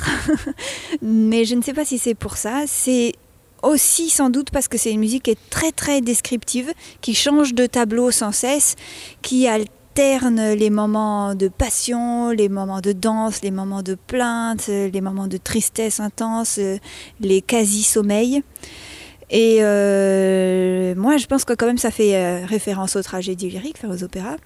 mais 1.02 1.44
je 1.44 1.54
ne 1.54 1.62
sais 1.62 1.72
pas 1.72 1.84
si 1.84 1.98
c'est 1.98 2.14
pour 2.14 2.36
ça. 2.36 2.64
C'est 2.66 3.12
aussi 3.66 4.10
sans 4.10 4.30
doute 4.30 4.50
parce 4.50 4.68
que 4.68 4.78
c'est 4.78 4.92
une 4.92 5.00
musique 5.00 5.24
qui 5.24 5.30
est 5.32 5.50
très 5.50 5.72
très 5.72 6.00
descriptive, 6.00 6.72
qui 7.00 7.14
change 7.14 7.54
de 7.54 7.66
tableau 7.66 8.10
sans 8.10 8.32
cesse, 8.32 8.76
qui 9.22 9.46
alterne 9.46 10.52
les 10.52 10.70
moments 10.70 11.34
de 11.34 11.48
passion, 11.48 12.30
les 12.30 12.48
moments 12.48 12.80
de 12.80 12.92
danse, 12.92 13.42
les 13.42 13.50
moments 13.50 13.82
de 13.82 13.94
plainte, 13.94 14.68
les 14.68 15.00
moments 15.00 15.26
de 15.26 15.36
tristesse 15.36 16.00
intense, 16.00 16.60
les 17.20 17.42
quasi-sommeils. 17.42 18.42
Et 19.30 19.58
euh, 19.60 20.94
moi, 20.94 21.16
je 21.16 21.26
pense 21.26 21.44
que 21.44 21.52
quand 21.52 21.66
même 21.66 21.78
ça 21.78 21.90
fait 21.90 22.14
euh, 22.14 22.46
référence 22.46 22.94
aux 22.94 23.02
tragédies 23.02 23.50
lyriques, 23.50 23.76
enfin 23.82 23.92
aux 23.92 24.04
opéras. 24.04 24.36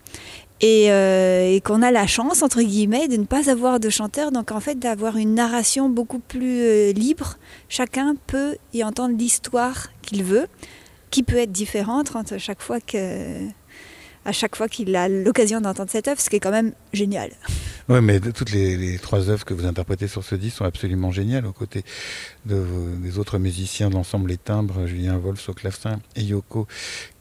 Et, 0.62 0.93
euh, 0.93 1.55
et 1.55 1.61
qu'on 1.62 1.81
a 1.81 1.90
la 1.90 2.07
chance, 2.07 2.43
entre 2.43 2.61
guillemets, 2.61 3.09
de 3.09 3.17
ne 3.17 3.25
pas 3.25 3.50
avoir 3.50 3.81
de 3.81 3.88
chanteur, 3.88 4.31
donc 4.31 4.52
en 4.52 4.61
fait 4.61 4.79
d'avoir 4.79 5.17
une 5.17 5.35
narration 5.35 5.88
beaucoup 5.88 6.19
plus 6.19 6.61
euh, 6.61 6.93
libre. 6.93 7.38
Chacun 7.69 8.14
peut 8.26 8.57
y 8.75 8.85
entendre 8.85 9.17
l'histoire 9.17 9.88
qu'il 10.02 10.23
veut, 10.23 10.49
qui 11.11 11.23
peut 11.23 11.38
être 11.38 11.52
différente 11.52 12.12
à 12.14 12.38
chaque 12.38 12.61
fois 12.61 12.79
qu'il 14.69 14.97
a 14.97 15.09
l'occasion 15.09 15.62
d'entendre 15.62 15.90
cette 15.90 16.09
œuvre, 16.09 16.21
ce 16.21 16.29
qui 16.29 16.37
est 16.37 16.40
quand 16.40 16.50
même 16.50 16.73
génial. 16.93 17.31
Oui, 17.90 18.00
mais 18.02 18.21
toutes 18.21 18.52
les, 18.52 18.99
trois 18.99 19.31
œuvres 19.31 19.45
que 19.45 19.52
vous 19.52 19.67
interprétez 19.67 20.07
sur 20.07 20.23
ce 20.23 20.37
disque 20.37 20.59
sont 20.59 20.64
absolument 20.64 21.11
géniales, 21.11 21.45
aux 21.45 21.52
côtés 21.52 21.83
des 22.45 23.19
autres 23.19 23.38
musiciens 23.38 23.88
de 23.88 23.95
l'ensemble 23.95 24.29
Les 24.29 24.37
Timbres, 24.37 24.87
Julien 24.87 25.17
Wolf 25.17 25.49
au 25.49 25.55
clavecin 25.55 25.99
et 26.14 26.23
Yoko 26.23 26.69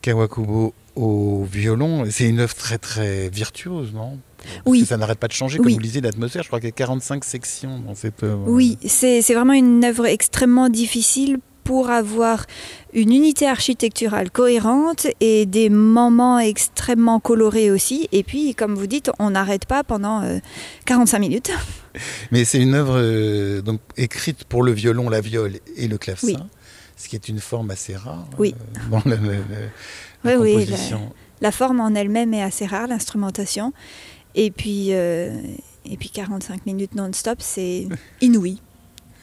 Kawakubo 0.04 0.76
au 1.00 1.44
violon. 1.46 2.06
C'est 2.10 2.28
une 2.28 2.40
œuvre 2.40 2.56
très 2.56 2.78
très 2.78 3.30
virtuose, 3.30 3.94
non? 3.94 4.20
Parce 4.38 4.62
Oui. 4.66 4.82
que 4.82 4.88
ça 4.88 4.98
n'arrête 4.98 5.20
pas 5.20 5.28
de 5.28 5.34
changer, 5.34 5.58
comme 5.58 5.66
Oui. 5.68 5.74
vous 5.74 5.80
le 5.80 5.84
disiez, 5.86 6.02
l'atmosphère. 6.02 6.44
Je 6.44 6.48
crois 6.48 6.60
qu'il 6.60 6.68
y 6.68 6.72
a 6.72 6.76
45 6.76 7.24
sections 7.24 7.80
dans 7.80 7.96
cette 7.96 8.24
œuvre. 8.24 8.44
Oui, 8.48 8.78
c'est 8.86 9.22
vraiment 9.34 9.54
une 9.54 9.84
œuvre 9.84 10.06
extrêmement 10.06 10.70
difficile 10.70 11.38
pour 11.66 11.92
avoir 11.92 12.46
une 12.94 13.12
unité 13.14 13.48
architecturale 13.48 14.32
cohérente 14.32 15.06
et 15.20 15.46
des 15.46 15.70
moments 15.70 16.40
extrêmement 16.40 17.20
colorés 17.20 17.70
aussi. 17.70 18.08
Et 18.12 18.24
puis, 18.24 18.56
comme 18.56 18.74
vous 18.74 18.88
dites, 18.88 19.12
on 19.20 19.30
n'arrête 19.32 19.66
pas 19.66 19.84
pendant 19.84 20.24
euh, 20.24 20.40
45 20.86 21.20
minutes. 21.20 21.52
Mais 22.32 22.44
c'est 22.46 22.60
une 22.60 22.74
œuvre 22.74 22.96
euh, 22.98 23.62
donc, 23.62 23.82
écrite 23.98 24.46
pour 24.46 24.64
le 24.64 24.72
violon, 24.72 25.10
la 25.10 25.22
viole 25.22 25.60
et 25.76 25.88
le 25.88 25.98
clavecin. 26.00 26.28
Oui. 26.28 26.38
Ce 26.98 27.08
qui 27.08 27.16
est 27.16 27.30
une 27.30 27.40
forme 27.40 27.70
assez 27.72 27.96
rare 27.96 28.26
Oui. 28.40 28.56
euh, 28.58 28.90
dans 28.90 29.04
la- 30.24 30.38
Oui, 30.40 30.56
oui. 30.56 30.76
La 31.42 31.52
forme 31.52 31.80
en 31.80 31.90
elle-même 31.96 32.34
est 32.34 32.44
assez 32.44 32.66
rare, 32.66 32.88
l'instrumentation. 32.88 33.72
Et 34.36 34.52
puis, 34.52 34.88
euh, 34.92 35.32
et 35.90 35.96
puis 35.98 36.10
45 36.10 36.66
minutes 36.66 36.96
non-stop, 36.96 37.38
c'est 37.40 37.88
inouï 38.22 38.60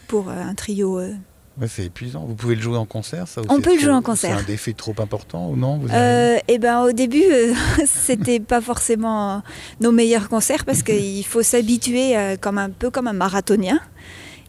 pour 0.09 0.29
euh, 0.31 0.33
un 0.43 0.55
trio. 0.55 0.99
euh. 0.99 1.13
Ouais, 1.61 1.69
c'est 1.69 1.85
épuisant. 1.87 2.25
Vous 2.27 2.35
pouvez 2.35 2.55
le 2.55 2.61
jouer 2.61 2.77
en 2.77 2.85
concert, 2.87 3.27
ça 3.29 3.41
On 3.49 3.61
peut 3.61 3.75
le 3.75 3.81
jouer 3.81 3.91
en 3.93 4.03
concert. 4.03 4.37
C'est 4.37 4.43
un 4.43 4.47
défi 4.47 4.75
trop 4.75 4.95
important 4.99 5.49
ou 5.51 5.57
non 5.57 5.79
vous 5.79 5.89
avez- 5.91 6.37
Euh, 6.37 6.39
et 6.49 6.59
ben 6.59 6.83
au 6.83 6.93
début, 6.93 7.23
c'était 7.87 8.41
pas 8.41 8.61
forcément 8.61 9.43
nos 9.81 9.91
meilleurs 9.93 10.29
concerts 10.29 10.65
parce 10.67 10.83
qu'il 10.83 11.25
faut 11.27 11.43
s'habituer 11.43 12.15
comme 12.41 12.59
un 12.59 12.69
peu 12.71 12.91
comme 12.91 13.07
un 13.09 13.15
marathonien. 13.15 13.81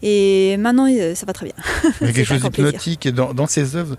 Et 0.03 0.57
maintenant, 0.57 0.87
ça 1.15 1.25
va 1.25 1.33
très 1.33 1.45
bien. 1.47 1.55
Il 2.01 2.07
y 2.07 2.09
a 2.09 2.13
quelque 2.13 2.27
chose 2.27 2.41
d'hypnotique 2.41 3.07
dans, 3.09 3.33
dans 3.33 3.47
ces 3.47 3.75
œuvres. 3.75 3.95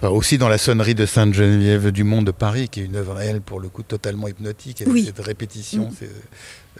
Enfin, 0.00 0.10
aussi 0.10 0.38
dans 0.38 0.48
la 0.48 0.58
sonnerie 0.58 0.94
de 0.94 1.06
Sainte-Geneviève 1.06 1.90
du 1.90 2.04
Monde 2.04 2.26
de 2.26 2.30
Paris, 2.30 2.68
qui 2.68 2.80
est 2.80 2.84
une 2.84 2.94
œuvre, 2.94 3.18
elle, 3.20 3.40
pour 3.40 3.58
le 3.58 3.68
coup, 3.68 3.82
totalement 3.82 4.28
hypnotique, 4.28 4.80
avec 4.82 4.92
Oui. 4.94 5.04
cette 5.06 5.18
répétition 5.18 5.86
Mm. 5.88 5.92
c'est, 5.98 6.04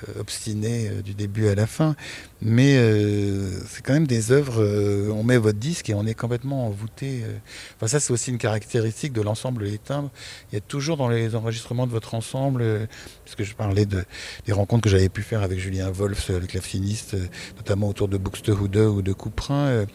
euh, 0.09 0.21
obstinée 0.21 0.89
euh, 0.89 1.03
du 1.03 1.15
début 1.15 1.49
à 1.49 1.57
la 1.57 1.67
fin. 1.67 1.97
Mais 2.41 2.77
euh, 2.79 3.51
c'est 3.69 3.83
quand 3.85 3.95
même 3.95 4.07
des 4.07 4.31
œuvres, 4.31 4.63
euh, 4.63 5.11
on 5.13 5.25
met 5.25 5.37
votre 5.37 5.59
disque 5.59 5.91
et 5.91 5.95
on 5.95 6.07
est 6.07 6.15
complètement 6.15 6.69
envoûté. 6.69 7.25
Enfin, 7.77 7.89
ça, 7.89 7.99
c'est 7.99 8.13
aussi 8.13 8.31
une 8.31 8.39
caractéristique 8.39 9.13
de 9.13 9.21
l'ensemble 9.23 9.65
Les 9.65 9.79
Timbres. 9.79 10.11
Il 10.53 10.55
y 10.55 10.59
a 10.59 10.61
toujours 10.61 10.97
dans 10.97 11.09
les 11.09 11.35
enregistrements 11.35 11.89
de 11.89 11.93
votre 11.93 12.15
ensemble, 12.15 12.87
puisque 13.25 13.43
je 13.43 13.57
parlais 13.57 13.85
de, 13.87 14.05
des 14.47 14.53
rencontres 14.53 14.83
que 14.85 14.91
j'avais 14.91 15.09
pu 15.09 15.23
faire 15.23 15.43
avec 15.43 15.59
Julien 15.59 15.91
Wolf, 15.91 16.31
euh, 16.31 16.39
le 16.39 16.47
claveciniste, 16.47 17.17
notamment 17.57 17.89
autour 17.89 18.07
de 18.07 18.17
Buxtehude 18.17 18.77
ou 18.77 19.03
de 19.03 19.13
Couperin. 19.13 19.87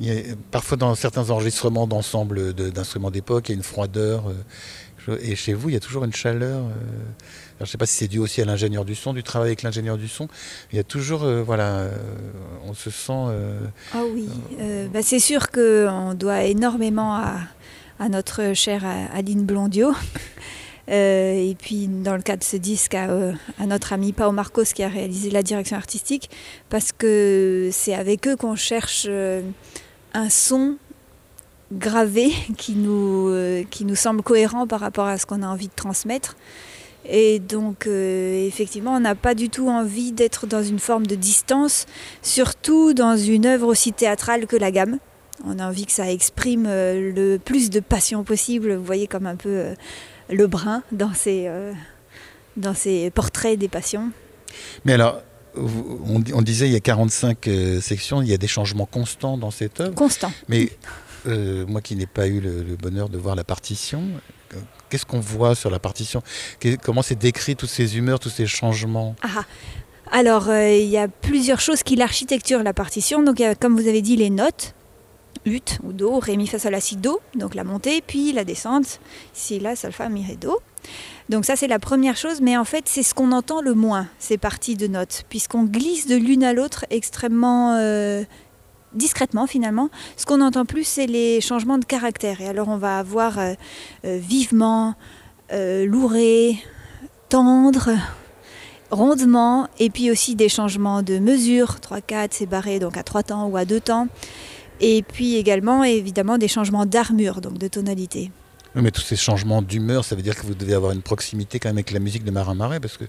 Il 0.00 0.06
y 0.06 0.10
a, 0.10 0.22
parfois 0.50 0.76
dans 0.76 0.94
certains 0.94 1.30
enregistrements 1.30 1.86
d'ensemble 1.86 2.54
de- 2.54 2.70
d'instruments 2.70 3.10
d'époque, 3.10 3.48
il 3.48 3.52
y 3.52 3.54
a 3.54 3.56
une 3.56 3.62
froideur. 3.64 4.28
euh, 4.28 4.34
et 5.22 5.36
chez 5.36 5.54
vous, 5.54 5.70
il 5.70 5.72
y 5.72 5.76
a 5.76 5.80
toujours 5.80 6.04
une 6.04 6.12
chaleur. 6.12 6.58
euh, 6.58 6.68
alors, 7.56 7.60
je 7.60 7.62
ne 7.62 7.66
sais 7.68 7.78
pas 7.78 7.86
si 7.86 7.94
c'est 7.94 8.08
dû 8.08 8.18
aussi 8.18 8.42
à 8.42 8.44
l'ingénieur 8.44 8.84
du 8.84 8.94
son, 8.94 9.14
du 9.14 9.22
travail 9.22 9.48
avec 9.48 9.62
l'ingénieur 9.62 9.96
du 9.96 10.06
son. 10.06 10.28
Il 10.70 10.76
y 10.76 10.78
a 10.78 10.84
toujours, 10.84 11.22
euh, 11.24 11.42
voilà, 11.42 11.78
euh, 11.78 11.96
on 12.66 12.74
se 12.74 12.90
sent. 12.90 13.12
euh, 13.12 13.58
Ah 13.94 14.02
oui, 14.12 14.28
bah, 14.92 15.00
c'est 15.02 15.18
sûr 15.18 15.50
qu'on 15.50 16.12
doit 16.14 16.42
énormément 16.44 17.14
à, 17.14 17.36
à 17.98 18.08
notre 18.10 18.52
chère 18.54 18.84
Aline 19.14 19.44
Blondio. 19.46 19.92
Et 20.90 21.54
puis, 21.60 21.86
dans 21.86 22.16
le 22.16 22.22
cas 22.22 22.36
de 22.36 22.44
ce 22.44 22.56
disque, 22.56 22.94
à, 22.94 23.08
à 23.58 23.66
notre 23.66 23.92
ami 23.92 24.12
Pao 24.12 24.32
Marcos 24.32 24.64
qui 24.74 24.82
a 24.82 24.88
réalisé 24.88 25.30
la 25.30 25.42
direction 25.42 25.76
artistique, 25.76 26.30
parce 26.70 26.92
que 26.92 27.68
c'est 27.72 27.94
avec 27.94 28.26
eux 28.26 28.36
qu'on 28.36 28.56
cherche 28.56 29.06
un 30.14 30.30
son 30.30 30.76
gravé 31.72 32.32
qui 32.56 32.74
nous, 32.74 33.28
euh, 33.28 33.64
qui 33.70 33.84
nous 33.84 33.96
semble 33.96 34.22
cohérent 34.22 34.66
par 34.66 34.80
rapport 34.80 35.06
à 35.06 35.18
ce 35.18 35.26
qu'on 35.26 35.42
a 35.42 35.46
envie 35.46 35.68
de 35.68 35.74
transmettre. 35.74 36.36
Et 37.10 37.38
donc, 37.38 37.86
euh, 37.86 38.46
effectivement, 38.46 38.94
on 38.94 39.00
n'a 39.00 39.14
pas 39.14 39.34
du 39.34 39.48
tout 39.48 39.68
envie 39.68 40.12
d'être 40.12 40.46
dans 40.46 40.62
une 40.62 40.78
forme 40.78 41.06
de 41.06 41.14
distance, 41.14 41.86
surtout 42.22 42.92
dans 42.92 43.16
une 43.16 43.46
œuvre 43.46 43.66
aussi 43.66 43.92
théâtrale 43.92 44.46
que 44.46 44.56
la 44.56 44.70
gamme. 44.70 44.98
On 45.46 45.58
a 45.58 45.68
envie 45.68 45.86
que 45.86 45.92
ça 45.92 46.10
exprime 46.10 46.66
euh, 46.66 47.12
le 47.14 47.38
plus 47.38 47.70
de 47.70 47.80
passion 47.80 48.24
possible, 48.24 48.74
vous 48.74 48.84
voyez, 48.84 49.06
comme 49.06 49.26
un 49.26 49.36
peu 49.36 49.74
le 50.30 50.46
brun 50.46 50.82
dans 50.92 51.14
ces, 51.14 51.44
euh, 51.46 51.72
dans 52.56 52.74
ces 52.74 53.10
portraits 53.10 53.58
des 53.58 53.68
passions. 53.68 54.10
Mais 54.84 54.94
alors, 54.94 55.22
on, 55.56 56.22
on 56.32 56.42
disait 56.42 56.68
il 56.68 56.72
y 56.72 56.76
a 56.76 56.80
45 56.80 57.48
euh, 57.48 57.80
sections, 57.80 58.22
il 58.22 58.28
y 58.28 58.34
a 58.34 58.38
des 58.38 58.46
changements 58.48 58.86
constants 58.86 59.38
dans 59.38 59.50
cette 59.50 59.80
œuvre. 59.80 59.94
Constant. 59.94 60.32
Mais 60.48 60.70
euh, 61.26 61.66
moi 61.66 61.80
qui 61.80 61.96
n'ai 61.96 62.06
pas 62.06 62.26
eu 62.26 62.40
le, 62.40 62.62
le 62.62 62.76
bonheur 62.76 63.08
de 63.08 63.18
voir 63.18 63.34
la 63.34 63.44
partition, 63.44 64.02
euh, 64.54 64.58
qu'est-ce 64.88 65.06
qu'on 65.06 65.20
voit 65.20 65.54
sur 65.54 65.70
la 65.70 65.78
partition? 65.78 66.22
Comment 66.82 67.02
c'est 67.02 67.18
décrit 67.18 67.56
toutes 67.56 67.70
ces 67.70 67.96
humeurs, 67.96 68.20
tous 68.20 68.30
ces 68.30 68.46
changements? 68.46 69.14
Ah, 69.22 69.44
alors, 70.10 70.48
euh, 70.48 70.74
il 70.74 70.88
y 70.88 70.96
a 70.96 71.08
plusieurs 71.08 71.60
choses 71.60 71.82
qui 71.82 71.96
l'architecture 71.96 72.62
la 72.62 72.72
partition. 72.72 73.22
Donc, 73.22 73.40
il 73.40 73.42
y 73.42 73.46
a, 73.46 73.54
comme 73.54 73.78
vous 73.78 73.88
avez 73.88 74.02
dit, 74.02 74.16
les 74.16 74.30
notes. 74.30 74.74
Ut 75.44 75.78
ou 75.84 75.92
Do, 75.92 76.18
Ré, 76.18 76.36
Mi, 76.36 76.46
Fa, 76.46 76.58
Sol, 76.58 76.72
La, 76.72 76.80
Si, 76.80 76.96
Do, 76.96 77.20
donc 77.34 77.54
la 77.54 77.62
montée, 77.64 78.02
puis 78.04 78.32
la 78.32 78.44
descente, 78.44 79.00
Si, 79.32 79.60
La, 79.60 79.76
Sol, 79.76 79.92
Fa, 79.92 80.08
Mi, 80.08 80.24
Ré, 80.24 80.36
Do. 80.36 80.58
Donc 81.28 81.44
ça 81.44 81.56
c'est 81.56 81.66
la 81.66 81.78
première 81.78 82.16
chose, 82.16 82.40
mais 82.40 82.56
en 82.56 82.64
fait 82.64 82.84
c'est 82.86 83.02
ce 83.02 83.12
qu'on 83.12 83.32
entend 83.32 83.60
le 83.60 83.74
moins, 83.74 84.06
ces 84.18 84.38
parties 84.38 84.76
de 84.76 84.86
notes, 84.86 85.24
puisqu'on 85.28 85.64
glisse 85.64 86.06
de 86.06 86.16
l'une 86.16 86.42
à 86.42 86.54
l'autre 86.54 86.86
extrêmement 86.88 87.76
euh, 87.76 88.24
discrètement 88.94 89.46
finalement. 89.46 89.90
Ce 90.16 90.24
qu'on 90.24 90.40
entend 90.40 90.64
plus 90.64 90.84
c'est 90.84 91.06
les 91.06 91.42
changements 91.42 91.76
de 91.76 91.84
caractère. 91.84 92.40
Et 92.40 92.48
alors 92.48 92.68
on 92.68 92.78
va 92.78 92.98
avoir 92.98 93.38
euh, 93.38 93.52
euh, 94.06 94.18
vivement, 94.18 94.94
louré, 95.52 96.58
tendre, 97.28 97.90
rondement, 98.90 99.68
et 99.78 99.90
puis 99.90 100.10
aussi 100.10 100.34
des 100.34 100.48
changements 100.48 101.02
de 101.02 101.18
mesure, 101.18 101.76
3-4 101.82 102.28
c'est 102.32 102.46
barré 102.46 102.78
donc 102.78 102.96
à 102.96 103.02
3 103.02 103.22
temps 103.22 103.46
ou 103.48 103.56
à 103.58 103.66
2 103.66 103.80
temps. 103.80 104.08
Et 104.80 105.02
puis 105.02 105.36
également 105.36 105.84
évidemment 105.84 106.38
des 106.38 106.48
changements 106.48 106.86
d'armure, 106.86 107.40
donc 107.42 107.58
de 107.58 107.68
tonalité. 107.68 108.30
Oui, 108.78 108.84
Mais 108.84 108.90
tous 108.92 109.00
ces 109.00 109.16
changements 109.16 109.60
d'humeur, 109.60 110.04
ça 110.04 110.14
veut 110.14 110.22
dire 110.22 110.36
que 110.36 110.46
vous 110.46 110.54
devez 110.54 110.72
avoir 110.72 110.92
une 110.92 111.02
proximité 111.02 111.58
quand 111.58 111.68
même 111.68 111.78
avec 111.78 111.90
la 111.90 111.98
musique 111.98 112.22
de 112.22 112.30
Marin 112.30 112.54
Marais, 112.54 112.78
parce 112.78 112.96
que 112.96 113.06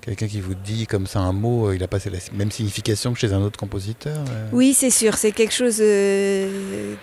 quelqu'un 0.00 0.28
qui 0.28 0.40
vous 0.40 0.54
dit 0.54 0.86
comme 0.86 1.08
ça 1.08 1.18
un 1.18 1.32
mot, 1.32 1.66
euh, 1.66 1.74
il 1.74 1.80
n'a 1.80 1.88
pas 1.88 1.98
la 1.98 2.18
même 2.36 2.52
signification 2.52 3.12
que 3.12 3.18
chez 3.18 3.32
un 3.32 3.40
autre 3.40 3.58
compositeur. 3.58 4.16
euh. 4.30 4.48
Oui, 4.52 4.74
c'est 4.74 4.90
sûr, 4.90 5.14
c'est 5.16 5.32
quelque 5.32 5.52
chose 5.52 5.78
euh, 5.80 6.94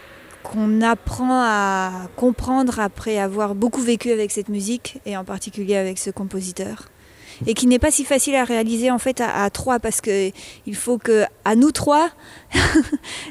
qu'on 0.43 0.81
apprend 0.81 1.41
à 1.43 2.07
comprendre 2.15 2.79
après 2.79 3.17
avoir 3.17 3.53
beaucoup 3.53 3.81
vécu 3.81 4.09
avec 4.11 4.31
cette 4.31 4.47
musique 4.47 5.01
et 5.05 5.17
en 5.17 5.25
particulier 5.25 5.75
avec 5.75 5.97
ce 5.97 6.09
compositeur. 6.09 6.85
Et 7.47 7.53
qui 7.53 7.67
n'est 7.67 7.79
pas 7.79 7.91
si 7.91 8.03
facile 8.05 8.35
à 8.35 8.43
réaliser 8.43 8.91
en 8.91 8.99
fait 8.99 9.21
à, 9.21 9.43
à 9.43 9.49
trois 9.49 9.79
parce 9.79 10.01
que 10.01 10.31
il 10.65 10.75
faut 10.75 10.97
que 10.97 11.23
à 11.43 11.55
nous 11.55 11.71
trois 11.71 12.09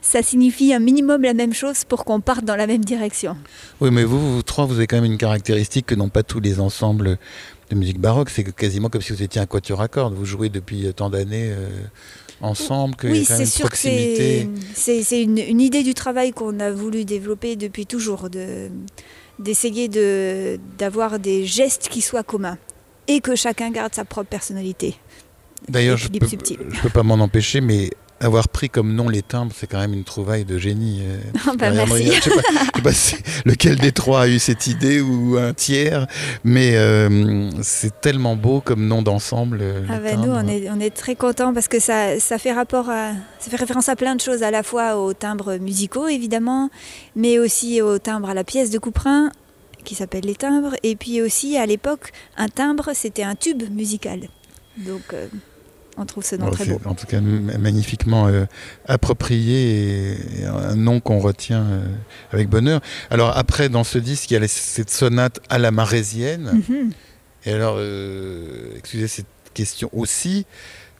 ça 0.03 0.23
signifie 0.23 0.73
un 0.75 0.79
minimum 0.81 1.23
la 1.23 1.35
même 1.35 1.53
chose 1.55 1.85
pour 1.85 2.05
qu'on 2.05 2.21
parte 2.21 2.45
dans 2.45 2.57
la 2.57 2.67
même 2.67 2.85
direction. 2.85 3.37
Oui, 3.81 3.91
mais 3.91 4.05
vous, 4.05 4.37
vous 4.37 4.43
trois, 4.43 4.67
vous 4.67 4.75
avez 4.77 4.87
quand 4.87 4.97
même 5.01 5.11
une 5.11 5.19
caractéristique 5.19 5.87
que 5.87 5.95
n'ont 5.95 6.09
pas 6.09 6.23
tous 6.23 6.41
les 6.41 6.61
ensembles 6.61 7.19
de 7.71 7.75
musique 7.77 7.99
baroque. 8.01 8.31
C'est 8.31 8.45
quasiment 8.55 8.89
comme 8.89 9.01
si 9.03 9.13
vous 9.13 9.23
étiez 9.23 9.41
un 9.41 9.47
quatuor 9.47 9.81
à 9.81 9.89
cordes. 9.89 10.15
Vous 10.15 10.25
jouez 10.27 10.49
depuis 10.49 10.93
tant 10.95 11.09
d'années 11.11 11.51
euh, 11.51 11.69
ensemble, 12.41 12.97
qu'il 12.97 13.11
y 13.11 13.13
Oui, 13.13 13.25
c'est 13.25 13.47
sûr 13.47 13.71
que 13.71 13.77
c'est 13.77 13.91
proximité. 13.91 14.49
c'est- 15.03 15.23
une, 15.23 15.39
une 15.39 15.61
idée 15.61 15.83
du 15.83 15.95
travail 15.95 16.33
qu'on 16.33 16.61
a 16.61 16.71
voulu 16.71 17.05
développer 17.05 17.57
depuis 17.57 17.87
toujours, 17.87 18.29
de- 18.29 18.69
d'essayer 19.39 19.89
de- 19.89 20.59
d'avoir 20.79 21.19
des 21.19 21.47
gestes 21.47 21.89
qui 21.89 22.01
soient 22.03 22.23
communs 22.23 22.59
et 23.09 23.21
que 23.21 23.37
chacun 23.37 23.71
garde 23.71 23.95
sa 23.95 24.05
propre 24.05 24.29
personnalité. 24.29 24.97
D'ailleurs, 25.69 25.97
je 25.97 26.09
équilibre 26.09 26.65
peux, 26.83 26.91
pas 26.91 27.03
m'en 27.03 27.15
empêcher, 27.15 27.61
mais 27.61 27.91
avoir 28.21 28.49
pris 28.49 28.69
comme 28.69 28.95
nom 28.95 29.09
les 29.09 29.23
timbres, 29.23 29.53
c'est 29.55 29.67
quand 29.67 29.79
même 29.79 29.95
une 29.95 30.05
trouvaille 30.05 30.45
de 30.45 30.59
génie. 30.59 31.03
bah, 31.59 31.71
Marianne 31.71 31.89
merci. 31.89 32.13
Je 32.13 32.21
sais 32.21 32.31
pas, 32.31 32.43
je 32.51 32.77
sais 32.77 32.83
pas 32.83 32.93
si 32.93 33.17
lequel 33.45 33.77
des 33.77 33.93
trois 33.93 34.23
a 34.23 34.29
eu 34.29 34.39
cette 34.39 34.67
idée 34.67 35.01
ou 35.01 35.37
un 35.39 35.53
tiers, 35.55 36.07
mais 36.45 36.77
euh, 36.77 37.51
c'est 37.63 38.01
tellement 38.01 38.37
beau 38.37 38.61
comme 38.61 38.87
nom 38.87 39.03
d'ensemble. 39.03 39.59
euh, 39.63 39.87
Ah 39.89 39.99
bah, 40.01 40.17
nous, 40.17 40.31
on 40.31 40.47
est, 40.47 40.69
on 40.71 40.81
est 40.81 40.95
très 40.95 41.15
contents 41.15 41.55
parce 41.55 41.69
que 41.69 41.81
ça, 41.81 42.21
ça 42.21 42.39
fait 42.39 42.53
rapport 42.53 42.91
à, 42.91 43.13
ça 43.39 43.51
fait 43.51 43.57
référence 43.57 43.89
à 43.89 43.97
plein 43.97 44.15
de 44.15 44.21
choses, 44.21 44.43
à 44.43 44.51
la 44.51 44.63
fois 44.63 44.97
aux 44.97 45.15
timbres 45.15 45.57
musicaux 45.57 46.09
évidemment, 46.09 46.71
mais 47.17 47.39
aussi 47.39 47.81
aux 47.81 47.99
timbres 47.99 48.29
à 48.29 48.35
la 48.35 48.45
pièce 48.45 48.71
de 48.71 48.79
Couperin 48.79 49.31
qui 49.85 49.95
s'appelle 49.95 50.25
les 50.25 50.35
timbres, 50.35 50.75
et 50.83 50.97
puis 50.97 51.23
aussi 51.23 51.57
à 51.57 51.67
l'époque, 51.67 52.13
un 52.37 52.49
timbre 52.49 52.91
c'était 52.95 53.23
un 53.23 53.35
tube 53.37 53.63
musical. 53.71 54.21
Donc 54.79 55.03
euh, 55.13 55.29
on 55.97 56.05
trouve 56.07 56.25
ce 56.25 56.35
nom 56.35 56.47
Bon, 56.47 56.51
très 56.51 56.65
beau. 56.67 56.81
En 56.87 56.95
tout 56.95 57.07
cas, 57.07 57.21
magnifiquement 57.21 58.27
euh, 58.27 58.47
approprié 58.89 60.13
et, 60.13 60.41
et 60.41 60.45
un 60.45 60.75
nom 60.75 60.99
qu'on 60.99 61.21
retient 61.21 61.63
euh, 61.63 61.85
avec 62.33 62.49
bonheur. 62.49 62.81
Alors 63.11 63.37
après, 63.37 63.69
dans 63.69 63.85
ce 63.85 63.99
disque, 63.99 64.31
il 64.31 64.35
y 64.35 64.37
a 64.37 64.41
les- 64.41 64.49
cette 64.49 64.91
sonate 64.91 65.39
à 65.49 65.59
la 65.59 65.71
marésienne. 65.71 66.65
Mhm. 66.69 66.91
Et 67.47 67.53
alors, 67.53 67.79
excusez 68.77 69.07
cette 69.07 69.27
question 69.53 69.91
aussi, 69.93 70.47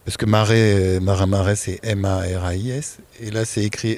parce 0.05 0.15
que 0.15 0.25
marais, 0.27 0.99
marais, 1.01 1.55
c'est 1.55 1.79
M-A-R-A-I-S, 1.83 2.97
et 3.19 3.31
là 3.31 3.45
c'est 3.45 3.63
écrit 3.63 3.95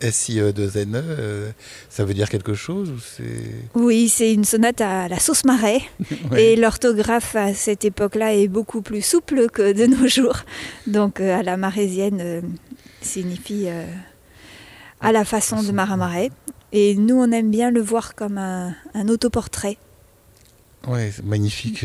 M-A-R-E-S-I-E-2-N-E. 0.00 1.02
euh, 1.04 1.50
ça 1.88 2.04
veut 2.04 2.14
dire 2.14 2.28
quelque 2.28 2.54
chose 2.54 2.90
ou 2.90 2.98
c'est... 2.98 3.54
Oui, 3.74 4.08
c'est 4.08 4.32
une 4.32 4.44
sonate 4.44 4.80
à 4.80 5.08
la 5.08 5.18
sauce 5.18 5.44
marais. 5.44 5.80
Ouais. 6.30 6.44
Et 6.44 6.56
l'orthographe 6.56 7.34
à 7.34 7.54
cette 7.54 7.84
époque-là 7.84 8.34
est 8.34 8.46
beaucoup 8.46 8.82
plus 8.82 9.02
souple 9.02 9.48
que 9.48 9.72
de 9.72 9.86
nos 9.86 10.06
jours. 10.16 10.40
Donc 10.86 11.20
euh, 11.20 11.38
à 11.38 11.42
la 11.42 11.56
marésienne 11.56 12.18
euh, 12.20 12.40
signifie 13.00 13.64
euh, 13.66 13.84
à 15.00 15.12
la 15.12 15.24
façon 15.24 15.62
de 15.62 15.72
marin 15.72 15.96
marais. 15.96 16.30
Et 16.72 16.94
nous, 16.94 17.16
on 17.16 17.32
aime 17.32 17.50
bien 17.50 17.70
le 17.70 17.80
voir 17.80 18.14
comme 18.14 18.38
un, 18.38 18.74
un 18.94 19.08
autoportrait. 19.08 19.76
C'est 20.84 21.24
magnifique 21.24 21.84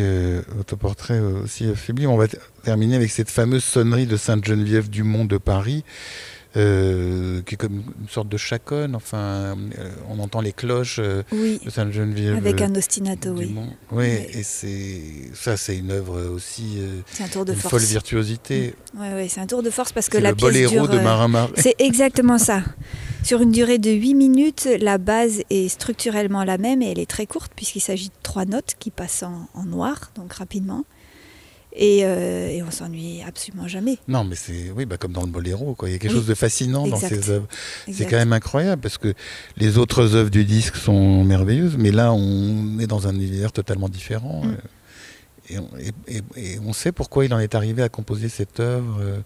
autoportrait 0.59 1.19
aussi 1.19 1.65
sublime. 1.75 2.09
On 2.11 2.17
va 2.17 2.27
terminer 2.63 2.95
avec 2.95 3.11
cette 3.11 3.29
fameuse 3.29 3.63
sonnerie 3.63 4.05
de 4.05 4.15
Sainte-Geneviève 4.15 4.89
du 4.89 5.03
Mont 5.03 5.25
de 5.25 5.37
Paris, 5.37 5.83
euh, 6.55 7.41
qui 7.41 7.55
est 7.55 7.57
comme 7.57 7.83
une 8.01 8.09
sorte 8.09 8.29
de 8.29 8.37
chaconne. 8.37 8.95
Enfin, 8.95 9.17
euh, 9.17 9.55
on 10.09 10.19
entend 10.19 10.41
les 10.41 10.51
cloches 10.53 10.99
euh, 10.99 11.23
Oui, 11.31 11.59
de 11.63 11.69
Sainte-Geneviève 11.69 12.35
avec 12.35 12.61
euh, 12.61 12.65
un 12.65 12.75
ostinato, 12.75 13.33
du 13.33 13.45
oui. 13.45 13.55
Oui, 13.91 14.05
et 14.05 14.43
c'est 14.43 15.01
ça, 15.33 15.57
c'est 15.57 15.77
une 15.77 15.91
œuvre 15.91 16.21
aussi 16.29 16.77
euh, 16.79 17.01
C'est 17.11 17.23
un 17.23 17.27
tour 17.27 17.45
de 17.45 17.53
une 17.53 17.59
force. 17.59 17.71
folle 17.71 17.83
virtuosité. 17.83 18.73
Ouais, 18.97 19.13
ouais, 19.13 19.27
c'est 19.29 19.41
un 19.41 19.47
tour 19.47 19.63
de 19.63 19.69
force 19.69 19.91
parce 19.91 20.09
que 20.09 20.17
la 20.17 20.29
le 20.29 20.35
pièce 20.35 20.51
boléro 20.51 20.71
dure. 20.71 20.87
de 20.89 20.97
euh, 20.97 21.01
Marin 21.03 21.27
Marais. 21.27 21.51
C'est 21.57 21.75
exactement 21.79 22.37
ça. 22.37 22.63
Sur 23.23 23.41
une 23.41 23.51
durée 23.51 23.79
de 23.79 23.89
8 23.89 24.13
minutes, 24.13 24.67
la 24.79 24.97
base 24.99 25.41
est 25.49 25.67
structurellement 25.67 26.43
la 26.43 26.57
même 26.59 26.81
et 26.83 26.91
elle 26.91 26.99
est 26.99 27.09
très 27.09 27.25
courte 27.25 27.51
puisqu'il 27.55 27.79
s'agit 27.81 28.09
de 28.09 28.13
trois 28.21 28.45
notes 28.45 28.75
qui 28.79 28.91
passent 28.91 29.23
en, 29.23 29.49
en 29.55 29.63
noir, 29.63 30.11
donc 30.15 30.33
rapidement. 30.33 30.85
Et, 31.77 32.05
euh, 32.05 32.47
et 32.49 32.63
on 32.63 32.71
s'ennuie 32.71 33.21
absolument 33.27 33.67
jamais. 33.67 33.97
Non, 34.07 34.23
mais 34.23 34.35
c'est 34.35 34.71
oui, 34.75 34.85
bah, 34.85 34.95
comme 34.97 35.11
dans 35.11 35.23
le 35.23 35.27
boléro, 35.31 35.75
quoi. 35.75 35.89
Il 35.89 35.91
y 35.91 35.95
a 35.95 35.97
quelque 35.99 36.11
Oui, 36.13 36.17
chose 36.19 36.27
de 36.27 36.33
fascinant 36.33 36.87
dans 36.87 36.95
ces 36.95 37.29
œuvres. 37.29 37.47
C'est 37.91 38.05
quand 38.05 38.15
même 38.17 38.31
incroyable 38.33 38.81
parce 38.81 38.97
que 38.97 39.13
les 39.57 39.77
autres 39.77 40.15
œuvres 40.15 40.29
du 40.29 40.45
disque 40.45 40.77
sont 40.77 41.23
merveilleuses, 41.25 41.75
mais 41.77 41.91
là, 41.91 42.13
on 42.13 42.79
est 42.79 42.87
dans 42.87 43.07
un 43.07 43.15
univers 43.15 43.51
totalement 43.51 43.89
différent. 43.89 44.41
Mm. 44.45 44.49
euh, 44.51 44.55
Et 45.47 45.59
on, 45.59 45.69
et- 45.77 46.17
et- 46.39 46.53
et 46.55 46.59
on 46.65 46.73
sait 46.73 46.91
pourquoi 46.91 47.23
il 47.25 47.31
en 47.33 47.39
est 47.39 47.53
arrivé 47.53 47.83
à 47.83 47.89
composer 47.89 48.29
cette 48.29 48.59
œuvre, 48.59 48.97
euh, 48.99 49.17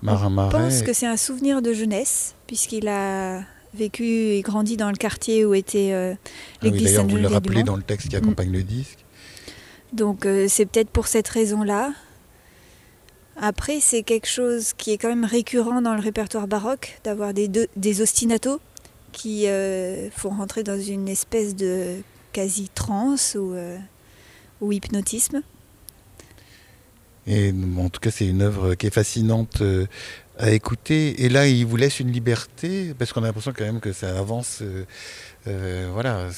Marin 0.00 0.28
Je 0.30 0.34
Marais. 0.34 0.58
pense 0.58 0.82
que 0.82 0.94
c'est 0.94 1.06
un 1.06 1.18
souvenir 1.18 1.60
de 1.60 1.74
jeunesse 1.74 2.34
puisqu'il 2.46 2.88
a 2.88 3.42
vécu 3.74 4.04
et 4.04 4.40
grandi 4.40 4.78
dans 4.78 4.88
le 4.88 4.96
quartier 4.96 5.44
où 5.44 5.52
était 5.54 5.90
euh, 5.92 6.14
Ah 6.14 6.28
oui, 6.62 6.70
l'église 6.70 6.84
D'ailleurs, 6.84 7.06
vous 7.08 7.16
le 7.16 7.26
rappelez 7.28 7.62
dans 7.62 7.76
le 7.76 7.82
texte 7.82 8.08
qui 8.08 8.16
accompagne 8.16 8.52
le 8.52 8.62
disque. 8.62 9.00
Donc 9.92 10.26
euh, 10.26 10.46
c'est 10.48 10.66
peut-être 10.66 10.90
pour 10.90 11.06
cette 11.06 11.28
raison-là. 11.28 11.92
Après, 13.36 13.80
c'est 13.80 14.02
quelque 14.02 14.28
chose 14.28 14.72
qui 14.72 14.92
est 14.92 14.98
quand 14.98 15.08
même 15.08 15.24
récurrent 15.24 15.82
dans 15.82 15.94
le 15.94 16.00
répertoire 16.00 16.48
baroque, 16.48 16.98
d'avoir 17.04 17.34
des, 17.34 17.48
des 17.48 18.00
ostinatos 18.00 18.60
qui 19.12 19.46
euh, 19.46 20.10
font 20.10 20.30
rentrer 20.30 20.62
dans 20.62 20.80
une 20.80 21.08
espèce 21.08 21.54
de 21.54 21.96
quasi-trance 22.32 23.36
ou, 23.38 23.52
euh, 23.54 23.78
ou 24.60 24.72
hypnotisme. 24.72 25.42
Et 27.26 27.52
en 27.78 27.88
tout 27.88 28.00
cas, 28.00 28.10
c'est 28.10 28.26
une 28.26 28.42
œuvre 28.42 28.74
qui 28.74 28.86
est 28.86 28.94
fascinante 28.94 29.60
euh, 29.60 29.86
à 30.38 30.50
écouter. 30.50 31.24
Et 31.24 31.28
là, 31.28 31.48
il 31.48 31.64
vous 31.66 31.76
laisse 31.76 32.00
une 32.00 32.12
liberté, 32.12 32.94
parce 32.98 33.12
qu'on 33.12 33.22
a 33.22 33.26
l'impression 33.26 33.52
quand 33.56 33.64
même 33.64 33.80
que 33.80 33.92
ça 33.92 34.16
avance, 34.18 34.60
euh, 34.62 34.84
euh, 35.48 35.90
voilà, 35.92 36.28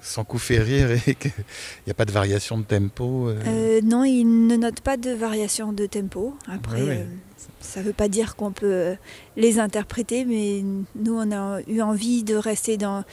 sans 0.00 0.24
coup 0.24 0.38
férir 0.38 0.90
et 1.06 1.14
qu'il 1.14 1.32
n'y 1.86 1.90
a 1.90 1.94
pas 1.94 2.04
de 2.04 2.12
variation 2.12 2.58
de 2.58 2.64
tempo. 2.64 3.28
euh. 3.28 3.80
Non, 3.82 4.04
il 4.04 4.46
ne 4.46 4.56
note 4.56 4.80
pas 4.80 4.96
de 4.96 5.10
variation 5.10 5.72
de 5.72 5.86
tempo. 5.86 6.34
Après, 6.46 7.06
ça 7.60 7.80
ne 7.80 7.86
veut 7.86 7.92
pas 7.92 8.08
dire 8.08 8.36
qu'on 8.36 8.52
peut 8.52 8.94
les 9.36 9.58
interpréter, 9.58 10.24
mais 10.24 10.62
nous, 10.94 11.14
on 11.14 11.32
a 11.32 11.60
eu 11.68 11.80
envie 11.80 12.22
de 12.24 12.36
rester 12.36 12.76
dans 12.76 13.04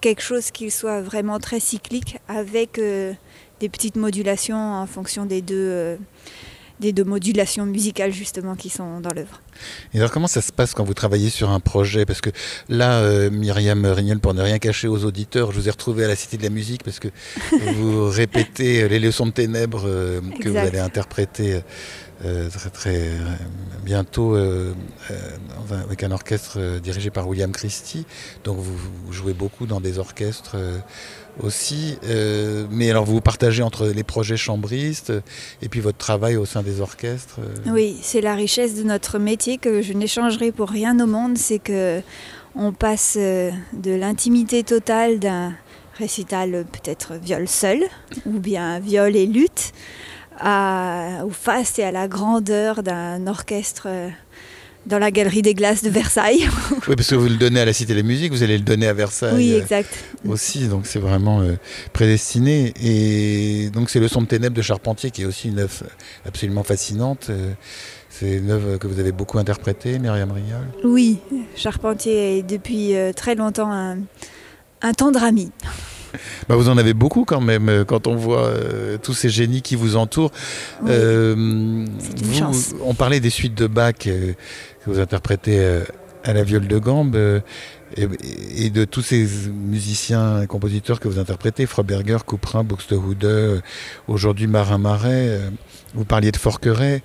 quelque 0.00 0.22
chose 0.22 0.50
qui 0.50 0.70
soit 0.70 1.00
vraiment 1.00 1.38
très 1.38 1.60
cyclique, 1.60 2.18
avec 2.28 2.78
des 3.64 3.70
petites 3.70 3.96
modulations 3.96 4.58
en 4.74 4.86
fonction 4.86 5.24
des 5.24 5.40
deux, 5.40 5.54
euh, 5.56 5.96
des 6.80 6.92
deux 6.92 7.04
modulations 7.04 7.64
musicales 7.64 8.12
justement 8.12 8.56
qui 8.56 8.68
sont 8.68 9.00
dans 9.00 9.08
l'œuvre. 9.14 9.40
Et 9.94 9.98
alors, 9.98 10.10
comment 10.10 10.26
ça 10.26 10.42
se 10.42 10.52
passe 10.52 10.74
quand 10.74 10.84
vous 10.84 10.92
travaillez 10.92 11.30
sur 11.30 11.48
un 11.50 11.60
projet? 11.60 12.04
Parce 12.04 12.20
que 12.20 12.28
là, 12.68 12.98
euh, 12.98 13.30
Myriam 13.30 13.86
Rignel, 13.86 14.18
pour 14.18 14.34
ne 14.34 14.42
rien 14.42 14.58
cacher 14.58 14.86
aux 14.86 15.02
auditeurs, 15.06 15.50
je 15.52 15.60
vous 15.60 15.68
ai 15.68 15.70
retrouvé 15.70 16.04
à 16.04 16.08
la 16.08 16.16
Cité 16.16 16.36
de 16.36 16.42
la 16.42 16.50
Musique 16.50 16.82
parce 16.84 16.98
que 16.98 17.08
vous 17.76 18.10
répétez 18.10 18.82
euh, 18.82 18.88
les 18.88 18.98
leçons 19.00 19.24
de 19.24 19.30
ténèbres 19.32 19.84
euh, 19.86 20.20
que 20.42 20.50
vous 20.50 20.58
allez 20.58 20.78
interpréter 20.80 21.60
euh, 22.22 22.50
très, 22.50 22.68
très 22.70 23.00
bientôt 23.82 24.34
un- 24.34 24.74
avec 25.84 26.02
un 26.02 26.10
orchestre 26.10 26.78
dirigé 26.82 27.08
par 27.10 27.26
William 27.28 27.50
Christie. 27.52 28.04
Donc, 28.44 28.58
vous, 28.58 28.76
vous 28.76 29.12
jouez 29.12 29.32
beaucoup 29.32 29.64
dans 29.66 29.80
des 29.80 29.98
orchestres. 29.98 30.56
Aussi, 31.42 31.98
Euh, 32.04 32.66
mais 32.70 32.90
alors 32.90 33.04
vous 33.04 33.20
partagez 33.20 33.62
entre 33.62 33.86
les 33.86 34.04
projets 34.04 34.36
chambristes 34.36 35.10
euh, 35.10 35.20
et 35.62 35.68
puis 35.68 35.80
votre 35.80 35.98
travail 35.98 36.36
au 36.36 36.44
sein 36.44 36.62
des 36.62 36.80
orchestres. 36.80 37.38
euh. 37.40 37.72
Oui, 37.72 37.96
c'est 38.02 38.20
la 38.20 38.34
richesse 38.34 38.74
de 38.76 38.82
notre 38.82 39.18
métier 39.18 39.58
que 39.58 39.82
je 39.82 39.92
n'échangerai 39.92 40.52
pour 40.52 40.68
rien 40.68 40.98
au 41.00 41.06
monde, 41.06 41.36
c'est 41.38 41.58
que 41.58 42.00
on 42.56 42.72
passe 42.72 43.16
de 43.16 43.94
l'intimité 43.94 44.62
totale 44.62 45.18
d'un 45.18 45.54
récital 45.98 46.64
peut-être 46.70 47.14
viol 47.14 47.48
seul 47.48 47.82
ou 48.26 48.38
bien 48.38 48.78
viol 48.78 49.16
et 49.16 49.26
lutte 49.26 49.72
au 50.40 51.30
faste 51.30 51.78
et 51.80 51.84
à 51.84 51.90
la 51.90 52.06
grandeur 52.06 52.84
d'un 52.84 53.26
orchestre 53.26 53.88
dans 54.86 54.98
la 54.98 55.10
galerie 55.10 55.42
des 55.42 55.54
glaces 55.54 55.82
de 55.82 55.90
Versailles. 55.90 56.48
Oui, 56.88 56.96
parce 56.96 57.08
que 57.08 57.14
vous 57.14 57.28
le 57.28 57.36
donnez 57.36 57.60
à 57.60 57.64
la 57.64 57.72
Cité 57.72 57.94
de 57.94 57.98
la 58.00 58.04
Musique, 58.04 58.32
vous 58.32 58.42
allez 58.42 58.58
le 58.58 58.64
donner 58.64 58.86
à 58.86 58.92
Versailles 58.92 59.34
oui, 59.36 59.52
euh, 59.54 59.60
exact. 59.62 59.88
aussi, 60.28 60.68
donc 60.68 60.86
c'est 60.86 60.98
vraiment 60.98 61.40
euh, 61.40 61.54
prédestiné. 61.92 62.74
Et 62.82 63.70
donc 63.70 63.88
c'est 63.90 64.00
Le 64.00 64.08
son 64.08 64.22
de 64.22 64.26
ténèbres 64.26 64.56
de 64.56 64.62
Charpentier 64.62 65.10
qui 65.10 65.22
est 65.22 65.24
aussi 65.26 65.48
une 65.48 65.60
œuvre 65.60 65.84
absolument 66.26 66.64
fascinante. 66.64 67.28
Euh, 67.30 67.52
C'est 68.10 68.36
une 68.36 68.50
œuvre 68.50 68.76
que 68.76 68.86
vous 68.86 69.00
avez 69.00 69.10
beaucoup 69.12 69.38
interprétée, 69.38 69.98
Myriam 69.98 70.30
Rignol. 70.30 70.66
Oui, 70.84 71.18
Charpentier 71.56 72.38
est 72.38 72.42
depuis 72.42 72.94
euh, 72.94 73.12
très 73.12 73.34
longtemps 73.34 73.72
un, 73.72 73.98
un 74.82 74.92
tendre 74.92 75.22
ami. 75.24 75.50
Bah, 76.48 76.54
vous 76.54 76.68
en 76.68 76.78
avez 76.78 76.94
beaucoup 76.94 77.24
quand 77.24 77.40
même, 77.40 77.84
quand 77.88 78.06
on 78.06 78.14
voit 78.14 78.44
euh, 78.46 78.98
tous 79.02 79.14
ces 79.14 79.28
génies 79.30 79.62
qui 79.62 79.74
vous 79.74 79.96
entourent. 79.96 80.30
Oui. 80.82 80.90
Euh, 80.92 81.84
C'est 81.98 82.38
une 82.38 82.44
vous-. 82.52 82.76
On 82.84 82.94
parlait 82.94 83.18
des 83.18 83.30
suites 83.30 83.56
de 83.56 83.66
Bach 83.66 83.94
euh, 84.06 84.32
que 84.84 84.90
vous 84.90 85.00
interprétez 85.00 85.58
euh, 85.58 85.84
à 86.24 86.32
la 86.32 86.42
viole 86.42 86.66
de 86.66 86.78
gambe. 86.78 87.16
euh, 87.16 87.40
et, 87.96 88.70
de 88.70 88.84
tous 88.84 89.02
ces 89.02 89.24
musiciens 89.52 90.42
et 90.42 90.46
compositeurs 90.48 90.98
que 90.98 91.06
vous 91.06 91.20
interprétez, 91.20 91.64
Froberger, 91.64 92.18
Couperin, 92.26 92.64
Buxtehude, 92.64 93.62
aujourd'hui 94.08 94.48
Marin 94.48 94.78
Marais, 94.78 95.38
vous 95.94 96.04
parliez 96.04 96.32
de 96.32 96.36
Forqueray. 96.36 97.02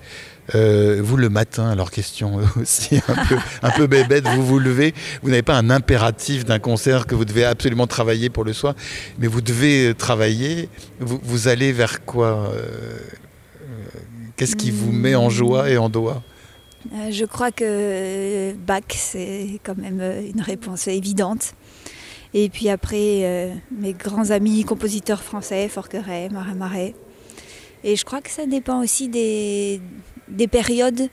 Euh, 0.54 1.00
vous, 1.02 1.16
le 1.16 1.28
matin, 1.28 1.68
alors 1.68 1.90
question 1.90 2.40
aussi 2.60 3.00
un 3.08 3.14
peu, 3.28 3.36
un 3.62 3.70
peu 3.70 3.86
bébête, 3.86 4.26
vous 4.28 4.44
vous 4.44 4.58
levez, 4.58 4.94
vous 5.22 5.30
n'avez 5.30 5.42
pas 5.42 5.56
un 5.56 5.70
impératif 5.70 6.44
d'un 6.44 6.58
concert 6.58 7.06
que 7.06 7.14
vous 7.14 7.24
devez 7.24 7.44
absolument 7.44 7.86
travailler 7.86 8.30
pour 8.30 8.44
le 8.44 8.52
soir, 8.52 8.74
mais 9.18 9.26
vous 9.26 9.40
devez 9.40 9.94
travailler. 9.96 10.68
Vous, 10.98 11.48
allez 11.48 11.72
vers 11.72 12.04
quoi 12.04 12.52
euh, 12.52 12.98
Qu'est-ce 14.36 14.56
qui 14.56 14.70
vous 14.70 14.92
met 14.92 15.14
en 15.14 15.30
joie 15.30 15.70
et 15.70 15.76
en 15.76 15.88
doigt? 15.88 16.22
Euh, 16.92 17.10
Je 17.10 17.24
crois 17.24 17.50
que 17.50 18.52
Bach, 18.54 18.82
c'est 18.88 19.60
quand 19.62 19.76
même 19.76 20.00
une 20.00 20.40
réponse 20.40 20.88
évidente. 20.88 21.54
Et 22.32 22.48
puis 22.48 22.68
après, 22.68 23.52
mes 23.72 23.92
grands 23.92 24.30
amis 24.30 24.62
compositeurs 24.64 25.22
français, 25.22 25.68
Forqueray, 25.68 26.28
Marin 26.28 26.54
Marais. 26.54 26.94
Et 27.82 27.96
je 27.96 28.04
crois 28.04 28.20
que 28.20 28.30
ça 28.30 28.46
dépend 28.46 28.82
aussi 28.82 29.08
des, 29.08 29.80
des 30.28 30.46
périodes 30.46 31.08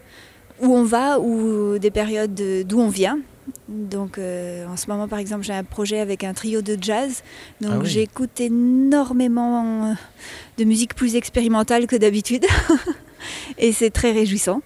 où 0.62 0.76
on 0.76 0.84
va 0.84 1.20
ou 1.20 1.80
des 1.80 1.92
périodes 1.92 2.34
d'où 2.66 2.80
on 2.80 2.90
vient. 2.90 3.20
Donc 3.68 4.18
euh, 4.18 4.66
en 4.68 4.76
ce 4.76 4.88
moment 4.88 5.08
par 5.08 5.20
exemple 5.20 5.44
j'ai 5.44 5.54
un 5.54 5.64
projet 5.64 6.00
avec 6.00 6.24
un 6.24 6.34
trio 6.34 6.62
de 6.62 6.78
jazz. 6.80 7.24
Donc 7.62 7.82
ah 7.82 7.86
j'écoute 7.86 8.40
énormément 8.40 9.96
de 10.58 10.64
musique 10.64 10.96
plus 10.96 11.16
expérimentale 11.16 11.88
que 11.88 11.96
d'habitude. 11.96 12.46
Et 13.58 13.72
c'est 13.72 13.90
très 13.90 14.12
réjouissant. 14.12 14.62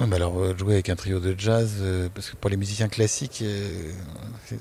Ouais, 0.00 0.14
alors 0.14 0.38
euh, 0.38 0.56
jouer 0.56 0.74
avec 0.74 0.88
un 0.88 0.96
trio 0.96 1.18
de 1.20 1.34
jazz, 1.36 1.76
euh, 1.80 2.08
parce 2.14 2.30
que 2.30 2.36
pour 2.36 2.50
les 2.50 2.56
musiciens 2.56 2.88
classiques, 2.88 3.44
c'est 4.46 4.58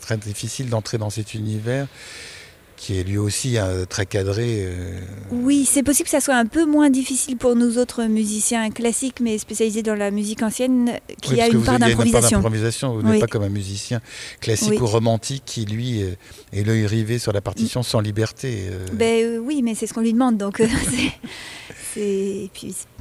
très 0.00 0.16
difficile 0.16 0.68
d'entrer 0.68 0.98
dans 0.98 1.10
cet 1.10 1.34
univers 1.34 1.86
qui 2.76 2.98
est 2.98 3.04
lui 3.04 3.18
aussi 3.18 3.56
euh, 3.56 3.84
très 3.86 4.06
cadré. 4.06 4.58
Euh. 4.60 4.98
Oui, 5.30 5.66
c'est 5.68 5.82
possible 5.82 6.04
que 6.04 6.10
ça 6.10 6.20
soit 6.20 6.34
un 6.34 6.46
peu 6.46 6.66
moins 6.66 6.90
difficile 6.90 7.36
pour 7.36 7.56
nous 7.56 7.78
autres 7.78 8.04
musiciens 8.04 8.70
classiques, 8.70 9.20
mais 9.20 9.38
spécialisés 9.38 9.82
dans 9.82 9.94
la 9.94 10.10
musique 10.10 10.42
ancienne, 10.42 10.92
qui 11.22 11.40
a 11.40 11.48
une 11.48 11.62
part 11.62 11.78
d'improvisation. 11.78 12.94
Vous 12.94 13.02
n'êtes 13.02 13.20
pas 13.20 13.26
comme 13.26 13.42
un 13.42 13.48
musicien 13.48 14.00
classique 14.40 14.80
ou 14.80 14.86
romantique 14.86 15.44
qui, 15.46 15.64
lui, 15.64 16.00
est 16.00 16.64
l'œil 16.64 16.86
rivé 16.86 17.18
sur 17.18 17.32
la 17.32 17.40
partition 17.40 17.82
sans 17.82 18.00
liberté. 18.00 18.66
Euh. 18.70 18.86
Ben, 18.92 19.38
oui, 19.38 19.62
mais 19.62 19.74
c'est 19.74 19.86
ce 19.86 19.94
qu'on 19.94 20.02
lui 20.02 20.12
demande, 20.12 20.36
donc 20.36 20.62
Puis, 21.92 22.50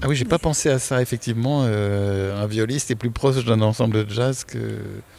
ah 0.02 0.08
oui, 0.08 0.15
j'ai 0.15 0.26
pas 0.26 0.39
pensé 0.39 0.69
à 0.69 0.80
ça, 0.80 1.02
effectivement. 1.02 1.63
un 1.63 2.45
violiste 2.47 2.91
est 2.91 2.95
plus 2.95 3.12
proche 3.12 3.43
d'un 3.45 3.62
ensemble 3.62 4.06
de 4.06 4.13
jazz 4.13 4.43
que... 4.43 4.58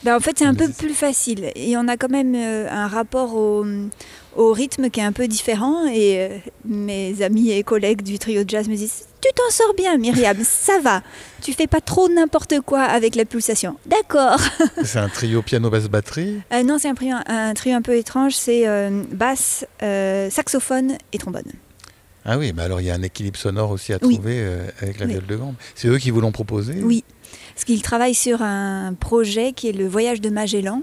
Ben, 0.03 0.17
en 0.17 0.21
fait, 0.21 0.39
c'est 0.39 0.45
un 0.45 0.55
peu 0.55 0.69
plus 0.69 0.95
facile. 0.95 1.51
Et 1.55 1.77
on 1.77 1.89
a 1.89 1.97
quand 1.97 2.11
même 2.11 2.35
un 2.35 2.87
rapport 2.87 3.35
au 3.35 3.65
au 4.37 4.53
rythme 4.53 4.91
qui 4.91 5.01
est 5.01 5.05
un 5.05 5.13
peu 5.13 5.29
différent. 5.29 5.87
Et 5.87 6.19
euh, 6.19 6.39
mes 6.65 7.23
amis 7.23 7.51
et 7.51 7.63
collègues 7.63 8.03
du 8.03 8.19
trio 8.19 8.45
de 8.45 8.51
jazz 8.51 8.69
me 8.69 8.77
disent 8.77 9.07
Tu 9.21 9.29
t'en 9.35 9.51
sors 9.51 9.75
bien, 9.75 9.97
Myriam, 9.97 10.37
ça 10.45 10.79
va. 10.81 11.03
Tu 11.43 11.53
fais 11.53 11.67
pas 11.67 11.81
trop 11.81 12.09
n'importe 12.09 12.61
quoi 12.61 12.83
avec 12.83 13.15
la 13.15 13.25
pulsation. 13.25 13.77
D'accord. 13.87 14.41
c'est 14.85 14.99
un 14.99 15.09
trio 15.09 15.43
piano, 15.43 15.71
basse, 15.71 15.89
batterie? 15.89 16.41
Euh, 16.53 16.63
Non, 16.63 16.79
c'est 16.79 16.89
un, 16.89 17.25
un, 17.27 17.55
trio 17.55 17.75
un 17.75 17.83
peu 17.83 17.97
étrange. 17.97 18.35
C'est 18.35 18.67
euh, 18.67 19.03
basse, 19.11 19.67
saxophone 20.31 20.97
et 21.13 21.19
trombone. 21.19 21.43
Ah 22.25 22.39
oui, 22.39 22.53
mais 22.55 22.63
alors 22.63 22.81
il 22.81 22.87
y 22.87 22.91
a 22.91 22.95
un 22.95 23.03
équilibre 23.03 23.39
sonore 23.39 23.71
aussi 23.71 23.93
à 23.93 23.99
trouver 23.99 24.47
avec 24.81 24.99
la 24.99 25.07
viole 25.07 25.27
de 25.27 25.37
gambe. 25.37 25.55
C'est 25.75 25.89
eux 25.89 25.99
qui 25.99 26.11
vous 26.11 26.21
l'ont 26.21 26.33
proposé? 26.33 26.83
Oui, 26.83 27.05
parce 27.55 27.65
qu'ils 27.65 27.83
travaillent 27.83 28.15
sur 28.15 28.43
un 28.43 28.95
projet 28.99 29.53
qui 29.53 29.69
est 29.69 29.73
le 29.73 29.87
voyage 29.87 30.21
de 30.21 30.31
Magellan. 30.31 30.83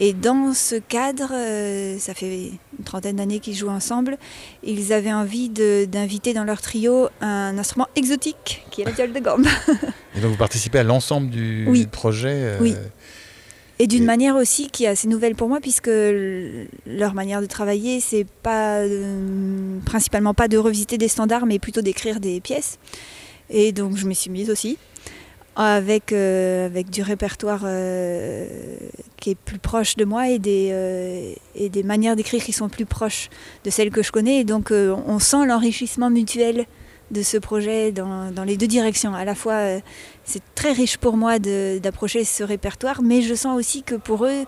Et 0.00 0.12
dans 0.12 0.54
ce 0.54 0.76
cadre, 0.76 1.32
euh, 1.32 1.98
ça 1.98 2.14
fait 2.14 2.52
une 2.78 2.84
trentaine 2.84 3.16
d'années 3.16 3.40
qu'ils 3.40 3.56
jouent 3.56 3.68
ensemble, 3.68 4.16
ils 4.62 4.92
avaient 4.92 5.12
envie 5.12 5.48
d'inviter 5.48 6.34
dans 6.34 6.44
leur 6.44 6.62
trio 6.62 7.08
un 7.20 7.58
instrument 7.58 7.88
exotique 7.96 8.64
qui 8.70 8.82
est 8.82 8.84
la 8.84 8.92
viole 8.92 9.12
de 9.12 9.18
gambe. 9.18 9.46
et 10.16 10.20
donc 10.20 10.30
vous 10.30 10.36
participez 10.36 10.78
à 10.78 10.84
l'ensemble 10.84 11.30
du, 11.30 11.66
projet 11.90 12.30
euh, 12.32 12.58
Oui. 12.60 12.76
Et 13.80 13.86
d'une 13.86 14.04
manière 14.04 14.34
aussi 14.34 14.70
qui 14.70 14.84
est 14.84 14.88
assez 14.88 15.06
nouvelle 15.06 15.36
pour 15.36 15.48
moi, 15.48 15.60
puisque 15.60 15.90
leur 16.86 17.14
manière 17.14 17.40
de 17.40 17.46
travailler, 17.46 18.00
c'est 18.00 18.26
pas 18.42 18.78
euh, 18.78 19.78
principalement 19.84 20.34
pas 20.34 20.48
de 20.48 20.58
revisiter 20.58 20.98
des 20.98 21.06
standards, 21.06 21.46
mais 21.46 21.60
plutôt 21.60 21.80
d'écrire 21.80 22.18
des 22.18 22.40
pièces. 22.40 22.78
Et 23.50 23.70
donc 23.70 23.96
je 23.96 24.06
me 24.06 24.14
suis 24.14 24.30
mise 24.30 24.50
aussi 24.50 24.78
avec, 25.54 26.12
euh, 26.12 26.66
avec 26.66 26.90
du 26.90 27.02
répertoire 27.02 27.62
euh, 27.64 28.76
qui 29.20 29.30
est 29.30 29.34
plus 29.36 29.58
proche 29.58 29.96
de 29.96 30.04
moi 30.04 30.28
et 30.28 30.38
des, 30.38 31.36
et 31.54 31.68
des 31.68 31.82
manières 31.84 32.16
d'écrire 32.16 32.42
qui 32.42 32.52
sont 32.52 32.68
plus 32.68 32.86
proches 32.86 33.30
de 33.64 33.70
celles 33.70 33.90
que 33.90 34.02
je 34.02 34.10
connais. 34.10 34.40
Et 34.40 34.44
donc 34.44 34.72
on 34.72 35.18
sent 35.20 35.46
l'enrichissement 35.46 36.10
mutuel 36.10 36.66
de 37.10 37.22
ce 37.22 37.36
projet 37.36 37.92
dans, 37.92 38.30
dans, 38.30 38.44
les 38.44 38.56
deux 38.56 38.66
directions. 38.66 39.14
À 39.14 39.24
la 39.24 39.34
fois, 39.34 39.60
c'est 40.24 40.42
très 40.54 40.72
riche 40.72 40.98
pour 40.98 41.16
moi 41.16 41.38
d'approcher 41.38 42.24
ce 42.24 42.42
répertoire, 42.42 43.02
mais 43.02 43.22
je 43.22 43.34
sens 43.34 43.58
aussi 43.58 43.82
que 43.82 43.94
pour 43.94 44.26
eux, 44.26 44.44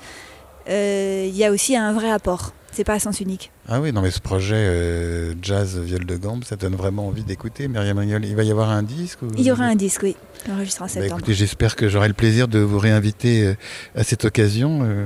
il 0.69 1.37
y 1.37 1.45
a 1.45 1.51
aussi 1.51 1.77
un 1.77 1.93
vrai 1.93 2.11
apport. 2.11 2.53
C'est 2.73 2.85
pas 2.85 2.95
à 2.95 2.99
sens 3.01 3.21
unique. 3.21 3.51
Ah 3.69 3.81
oui, 3.81 3.93
non 3.93 4.01
mais 4.01 4.13
ce 4.13 4.21
projet 4.21 4.55
euh, 4.55 5.35
jazz 5.43 5.79
viol 5.79 6.05
de 6.05 6.17
gambe, 6.17 6.45
ça 6.45 6.55
donne 6.55 6.77
vraiment 6.77 7.09
envie 7.09 7.25
d'écouter. 7.25 7.67
Myriam 7.67 7.99
Rignol, 7.99 8.25
il 8.25 8.37
va 8.37 8.45
y 8.45 8.51
avoir 8.51 8.71
un 8.71 8.85
disque 8.85 9.19
Il 9.37 9.45
y 9.45 9.51
aura 9.51 9.65
un 9.65 9.75
disque, 9.75 10.03
oui, 10.05 10.17
enregistré 10.49 10.85
en 10.85 10.87
bah, 10.87 10.93
septembre. 10.93 11.25
j'espère 11.29 11.75
que 11.75 11.89
j'aurai 11.89 12.07
le 12.07 12.15
plaisir 12.15 12.47
de 12.47 12.61
vous 12.61 12.79
réinviter 12.79 13.45
euh, 13.45 13.55
à 13.97 14.05
cette 14.05 14.25
occasion. 14.25 14.81
Euh. 14.83 15.05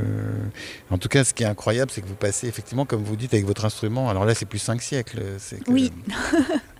en 0.90 0.99
tout 0.99 1.09
cas, 1.09 1.25
ce 1.25 1.33
qui 1.33 1.43
est 1.43 1.47
incroyable, 1.47 1.90
c'est 1.90 2.03
que 2.03 2.07
vous 2.07 2.14
passez 2.14 2.49
effectivement, 2.49 2.85
comme 2.85 3.03
vous 3.03 3.17
dites, 3.17 3.33
avec 3.33 3.47
votre 3.47 3.64
instrument. 3.64 4.11
Alors 4.11 4.27
là, 4.27 4.35
c'est 4.35 4.47
plus 4.47 4.59
5 4.59 4.83
siècles. 4.83 5.23
oui. 5.69 5.90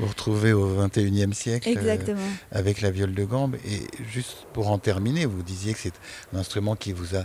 vous 0.00 0.06
retrouvez 0.06 0.52
au 0.52 0.86
21e 0.86 1.32
siècle 1.32 1.68
Exactement. 1.68 2.20
avec 2.50 2.80
la 2.80 2.90
viole 2.90 3.14
de 3.14 3.24
gambe. 3.24 3.56
Et 3.66 3.82
juste 4.10 4.46
pour 4.52 4.70
en 4.70 4.78
terminer, 4.78 5.26
vous 5.26 5.42
disiez 5.42 5.74
que 5.74 5.78
c'est 5.78 5.92
un 6.34 6.38
instrument 6.38 6.74
qui 6.74 6.92
vous 6.92 7.16
a 7.16 7.24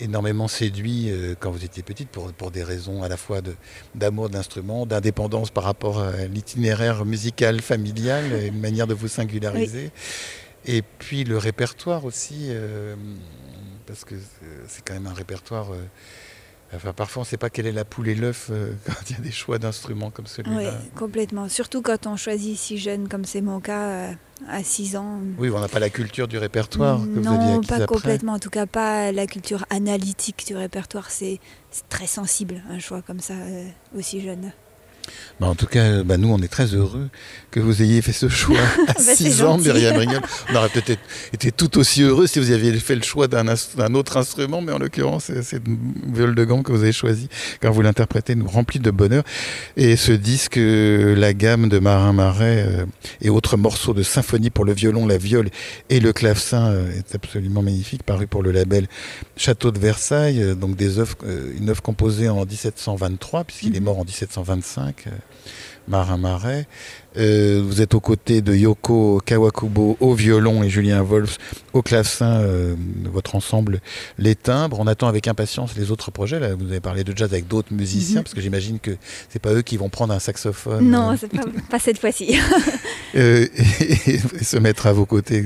énormément 0.00 0.48
séduit 0.48 1.10
euh, 1.10 1.34
quand 1.38 1.50
vous 1.50 1.64
étiez 1.64 1.82
petite 1.82 2.08
pour, 2.08 2.32
pour 2.32 2.50
des 2.50 2.62
raisons 2.62 3.02
à 3.02 3.08
la 3.08 3.16
fois 3.16 3.40
d'amour 3.94 4.28
de, 4.28 4.34
l'instrument, 4.34 4.86
d'indépendance 4.86 5.50
par 5.50 5.64
rapport 5.64 6.00
à 6.00 6.26
l'itinéraire 6.26 7.04
musical 7.04 7.60
familial, 7.60 8.24
une 8.46 8.60
manière 8.60 8.86
de 8.86 8.94
vous 8.94 9.08
singulariser. 9.08 9.90
Et 10.66 10.82
puis 10.82 11.24
le 11.24 11.36
répertoire 11.36 12.04
aussi, 12.04 12.46
euh, 12.48 12.96
parce 13.86 14.04
que 14.04 14.14
c'est 14.66 14.84
quand 14.84 14.94
même 14.94 15.06
un 15.06 15.14
répertoire 15.14 15.72
euh, 15.72 15.84
Enfin, 16.76 16.92
parfois, 16.92 17.20
on 17.20 17.24
ne 17.24 17.28
sait 17.28 17.36
pas 17.36 17.50
quelle 17.50 17.66
est 17.66 17.72
la 17.72 17.84
poule 17.84 18.08
et 18.08 18.14
l'œuf 18.14 18.48
euh, 18.50 18.72
quand 18.86 19.10
il 19.10 19.16
y 19.16 19.18
a 19.18 19.22
des 19.22 19.30
choix 19.30 19.58
d'instruments 19.58 20.10
comme 20.10 20.26
celui-là. 20.26 20.56
Oui, 20.56 20.90
complètement. 20.96 21.48
Surtout 21.48 21.82
quand 21.82 22.06
on 22.06 22.16
choisit 22.16 22.56
si 22.56 22.78
jeune, 22.78 23.08
comme 23.08 23.24
c'est 23.24 23.40
mon 23.40 23.60
cas, 23.60 23.88
euh, 23.88 24.12
à 24.48 24.62
6 24.62 24.96
ans. 24.96 25.20
Oui, 25.38 25.50
on 25.50 25.60
n'a 25.60 25.68
pas 25.68 25.78
la 25.78 25.90
culture 25.90 26.28
du 26.28 26.38
répertoire 26.38 27.00
que 27.00 27.20
non, 27.20 27.32
vous 27.32 27.40
aviez 27.40 27.54
Non, 27.54 27.60
pas 27.62 27.86
complètement. 27.86 28.32
En 28.34 28.38
tout 28.38 28.50
cas, 28.50 28.66
pas 28.66 29.12
la 29.12 29.26
culture 29.26 29.64
analytique 29.70 30.44
du 30.46 30.56
répertoire. 30.56 31.10
C'est 31.10 31.40
très 31.88 32.06
sensible, 32.06 32.62
un 32.70 32.78
choix 32.78 33.02
comme 33.02 33.20
ça, 33.20 33.34
euh, 33.34 33.66
aussi 33.96 34.20
jeune. 34.20 34.52
Bah, 35.40 35.48
en 35.48 35.54
tout 35.54 35.66
cas, 35.66 36.02
bah, 36.02 36.16
nous, 36.16 36.32
on 36.32 36.38
est 36.38 36.48
très 36.48 36.66
heureux 36.74 37.08
que 37.54 37.60
vous 37.60 37.82
ayez 37.82 38.02
fait 38.02 38.12
ce 38.12 38.28
choix 38.28 38.58
à 38.88 39.00
6 39.00 39.38
bah, 39.38 39.50
ans, 39.50 39.58
Myriam 39.58 39.96
Rignol. 39.96 40.20
On 40.50 40.56
aurait 40.56 40.68
peut-être 40.70 41.00
été 41.32 41.52
tout 41.52 41.78
aussi 41.78 42.02
heureux 42.02 42.26
si 42.26 42.40
vous 42.40 42.50
aviez 42.50 42.72
fait 42.80 42.96
le 42.96 43.02
choix 43.02 43.28
d'un 43.28 43.46
autre 43.94 44.16
instrument, 44.16 44.60
mais 44.60 44.72
en 44.72 44.78
l'occurrence, 44.78 45.30
c'est 45.42 45.64
une 45.64 45.78
viole 46.12 46.34
de 46.34 46.44
gamme 46.44 46.64
que 46.64 46.72
vous 46.72 46.82
avez 46.82 46.92
choisi 46.92 47.28
quand 47.62 47.70
vous 47.70 47.80
l'interprétez, 47.80 48.34
nous 48.34 48.48
remplit 48.48 48.80
de 48.80 48.90
bonheur. 48.90 49.22
Et 49.76 49.94
ce 49.94 50.10
disque, 50.10 50.56
euh, 50.56 51.14
la 51.14 51.32
gamme 51.32 51.68
de 51.68 51.78
Marin 51.78 52.12
Marais 52.12 52.66
euh, 52.66 52.86
et 53.20 53.30
autres 53.30 53.56
morceaux 53.56 53.94
de 53.94 54.02
symphonie 54.02 54.50
pour 54.50 54.64
le 54.64 54.72
violon, 54.72 55.06
la 55.06 55.16
viole 55.16 55.48
et 55.90 56.00
le 56.00 56.12
clavecin 56.12 56.72
euh, 56.72 56.98
est 56.98 57.14
absolument 57.14 57.62
magnifique, 57.62 58.02
paru 58.02 58.26
pour 58.26 58.42
le 58.42 58.50
label 58.50 58.88
Château 59.36 59.70
de 59.70 59.78
Versailles, 59.78 60.56
donc 60.56 60.74
des 60.74 60.98
œuvres, 60.98 61.18
une 61.56 61.70
œuvre 61.70 61.82
composée 61.82 62.28
en 62.28 62.44
1723, 62.44 63.44
puisqu'il 63.44 63.76
est 63.76 63.80
mhm. 63.80 63.84
mort 63.84 63.98
en 64.00 64.04
1725. 64.04 65.06
Marin 65.88 66.16
Marais. 66.16 66.66
Euh, 67.16 67.62
vous 67.64 67.80
êtes 67.80 67.94
aux 67.94 68.00
côtés 68.00 68.40
de 68.40 68.54
Yoko 68.54 69.20
Kawakubo 69.24 69.96
au 70.00 70.14
violon 70.14 70.64
et 70.64 70.68
Julien 70.68 71.02
Wolf 71.02 71.38
au 71.72 71.82
clavecin, 71.82 72.40
euh, 72.40 72.74
votre 73.04 73.36
ensemble 73.36 73.80
Les 74.18 74.34
Timbres. 74.34 74.78
On 74.80 74.86
attend 74.86 75.06
avec 75.06 75.28
impatience 75.28 75.76
les 75.76 75.90
autres 75.90 76.10
projets. 76.10 76.40
Là, 76.40 76.54
vous 76.54 76.66
avez 76.66 76.80
parlé 76.80 77.04
de 77.04 77.16
jazz 77.16 77.32
avec 77.32 77.46
d'autres 77.46 77.72
musiciens, 77.72 78.18
mhm. 78.18 78.24
parce 78.24 78.34
que 78.34 78.40
j'imagine 78.40 78.80
que 78.80 78.96
c'est 79.28 79.38
pas 79.38 79.52
eux 79.52 79.62
qui 79.62 79.76
vont 79.76 79.88
prendre 79.88 80.12
un 80.12 80.18
saxophone. 80.18 80.90
Non, 80.90 81.12
euh, 81.12 81.16
pas, 81.28 81.42
pas, 81.70 81.78
cette 81.78 81.98
fois-ci. 81.98 82.34
et, 83.14 83.48
se 84.42 84.56
mettre 84.56 84.86
à 84.86 84.92
vos 84.92 85.06
côtés, 85.06 85.44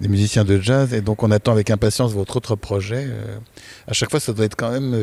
des 0.00 0.08
musiciens 0.08 0.44
de 0.44 0.60
jazz. 0.60 0.92
Et 0.92 1.00
donc 1.00 1.22
on 1.22 1.30
attend 1.30 1.52
avec 1.52 1.70
impatience 1.70 2.12
votre 2.12 2.36
autre 2.36 2.56
projet. 2.56 3.08
à 3.86 3.92
chaque 3.92 4.10
fois, 4.10 4.20
ça 4.20 4.32
doit 4.32 4.44
être 4.44 4.56
quand 4.56 4.70
même 4.70 4.94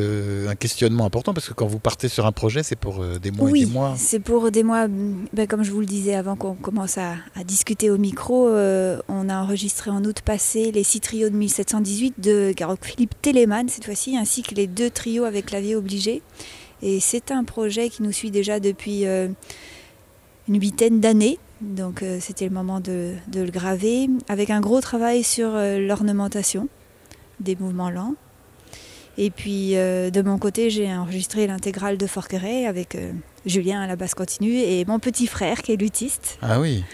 un 0.48 0.54
questionnement 0.54 1.06
important, 1.06 1.34
parce 1.34 1.48
que 1.48 1.54
quand 1.54 1.66
vous 1.66 1.80
partez 1.80 2.08
sur 2.08 2.26
un 2.26 2.32
projet, 2.32 2.62
c'est 2.62 2.76
pour 2.76 3.04
des 3.20 3.30
mois 3.32 3.50
et 3.50 3.52
des 3.52 3.66
mois. 3.66 3.94
c'est 3.96 4.20
pour 4.20 4.50
des 4.50 4.62
mois, 4.62 4.86
ben, 4.88 5.46
comme 5.46 5.64
je 5.64 5.72
vous 5.72 5.80
le 5.80 5.87
disais 5.88 6.14
avant 6.14 6.36
qu'on 6.36 6.54
commence 6.54 6.98
à, 6.98 7.16
discuter 7.44 7.90
au 7.90 7.98
micro, 7.98 8.48
euh, 8.48 9.00
on 9.08 9.28
a 9.28 9.36
enregistré 9.36 9.90
en 9.90 10.04
août 10.04 10.20
passé 10.20 10.70
les 10.70 10.84
six 10.84 11.00
trios 11.00 11.30
de 11.30 11.36
1718 11.36 12.20
de 12.20 12.52
Garok 12.56 12.84
Philippe 12.84 13.20
Telemann 13.20 13.68
cette 13.68 13.84
fois-ci, 13.84 14.16
ainsi 14.16 14.42
que 14.42 14.54
les 14.54 14.66
deux 14.66 14.90
trios 14.90 15.24
avec 15.24 15.46
clavier 15.46 15.74
obligé. 15.74 16.22
Et 16.82 17.00
c'est 17.00 17.32
un 17.32 17.42
projet 17.42 17.88
qui 17.88 18.02
nous 18.02 18.12
suit 18.12 18.30
déjà 18.30 18.60
depuis 18.60 19.06
euh, 19.06 19.28
une 20.48 20.60
huitaine 20.60 21.00
d'années. 21.00 21.38
Donc 21.60 22.02
euh, 22.02 22.18
c'était 22.20 22.44
le 22.44 22.54
moment 22.54 22.80
de, 22.80 23.14
le 23.34 23.50
graver, 23.50 24.08
avec 24.28 24.50
un 24.50 24.60
gros 24.60 24.80
travail 24.80 25.24
sur 25.24 25.50
l'ornementation 25.52 26.68
des 27.40 27.56
mouvements 27.56 27.90
lents. 27.90 28.14
Et 29.16 29.30
puis 29.30 29.72
de 29.72 30.22
mon 30.22 30.38
côté, 30.38 30.70
j'ai 30.70 30.94
enregistré 30.94 31.48
l'intégrale 31.48 31.98
de 31.98 32.06
Forqueray 32.06 32.66
avec 32.66 32.96
Julien 33.48 33.80
à 33.80 33.86
la 33.86 33.96
basse 33.96 34.14
continue 34.14 34.54
et 34.54 34.84
mon 34.84 34.98
petit 34.98 35.26
frère 35.26 35.62
qui 35.62 35.72
est 35.72 35.76
luthiste. 35.76 36.38
Ah 36.42 36.60
oui, 36.60 36.84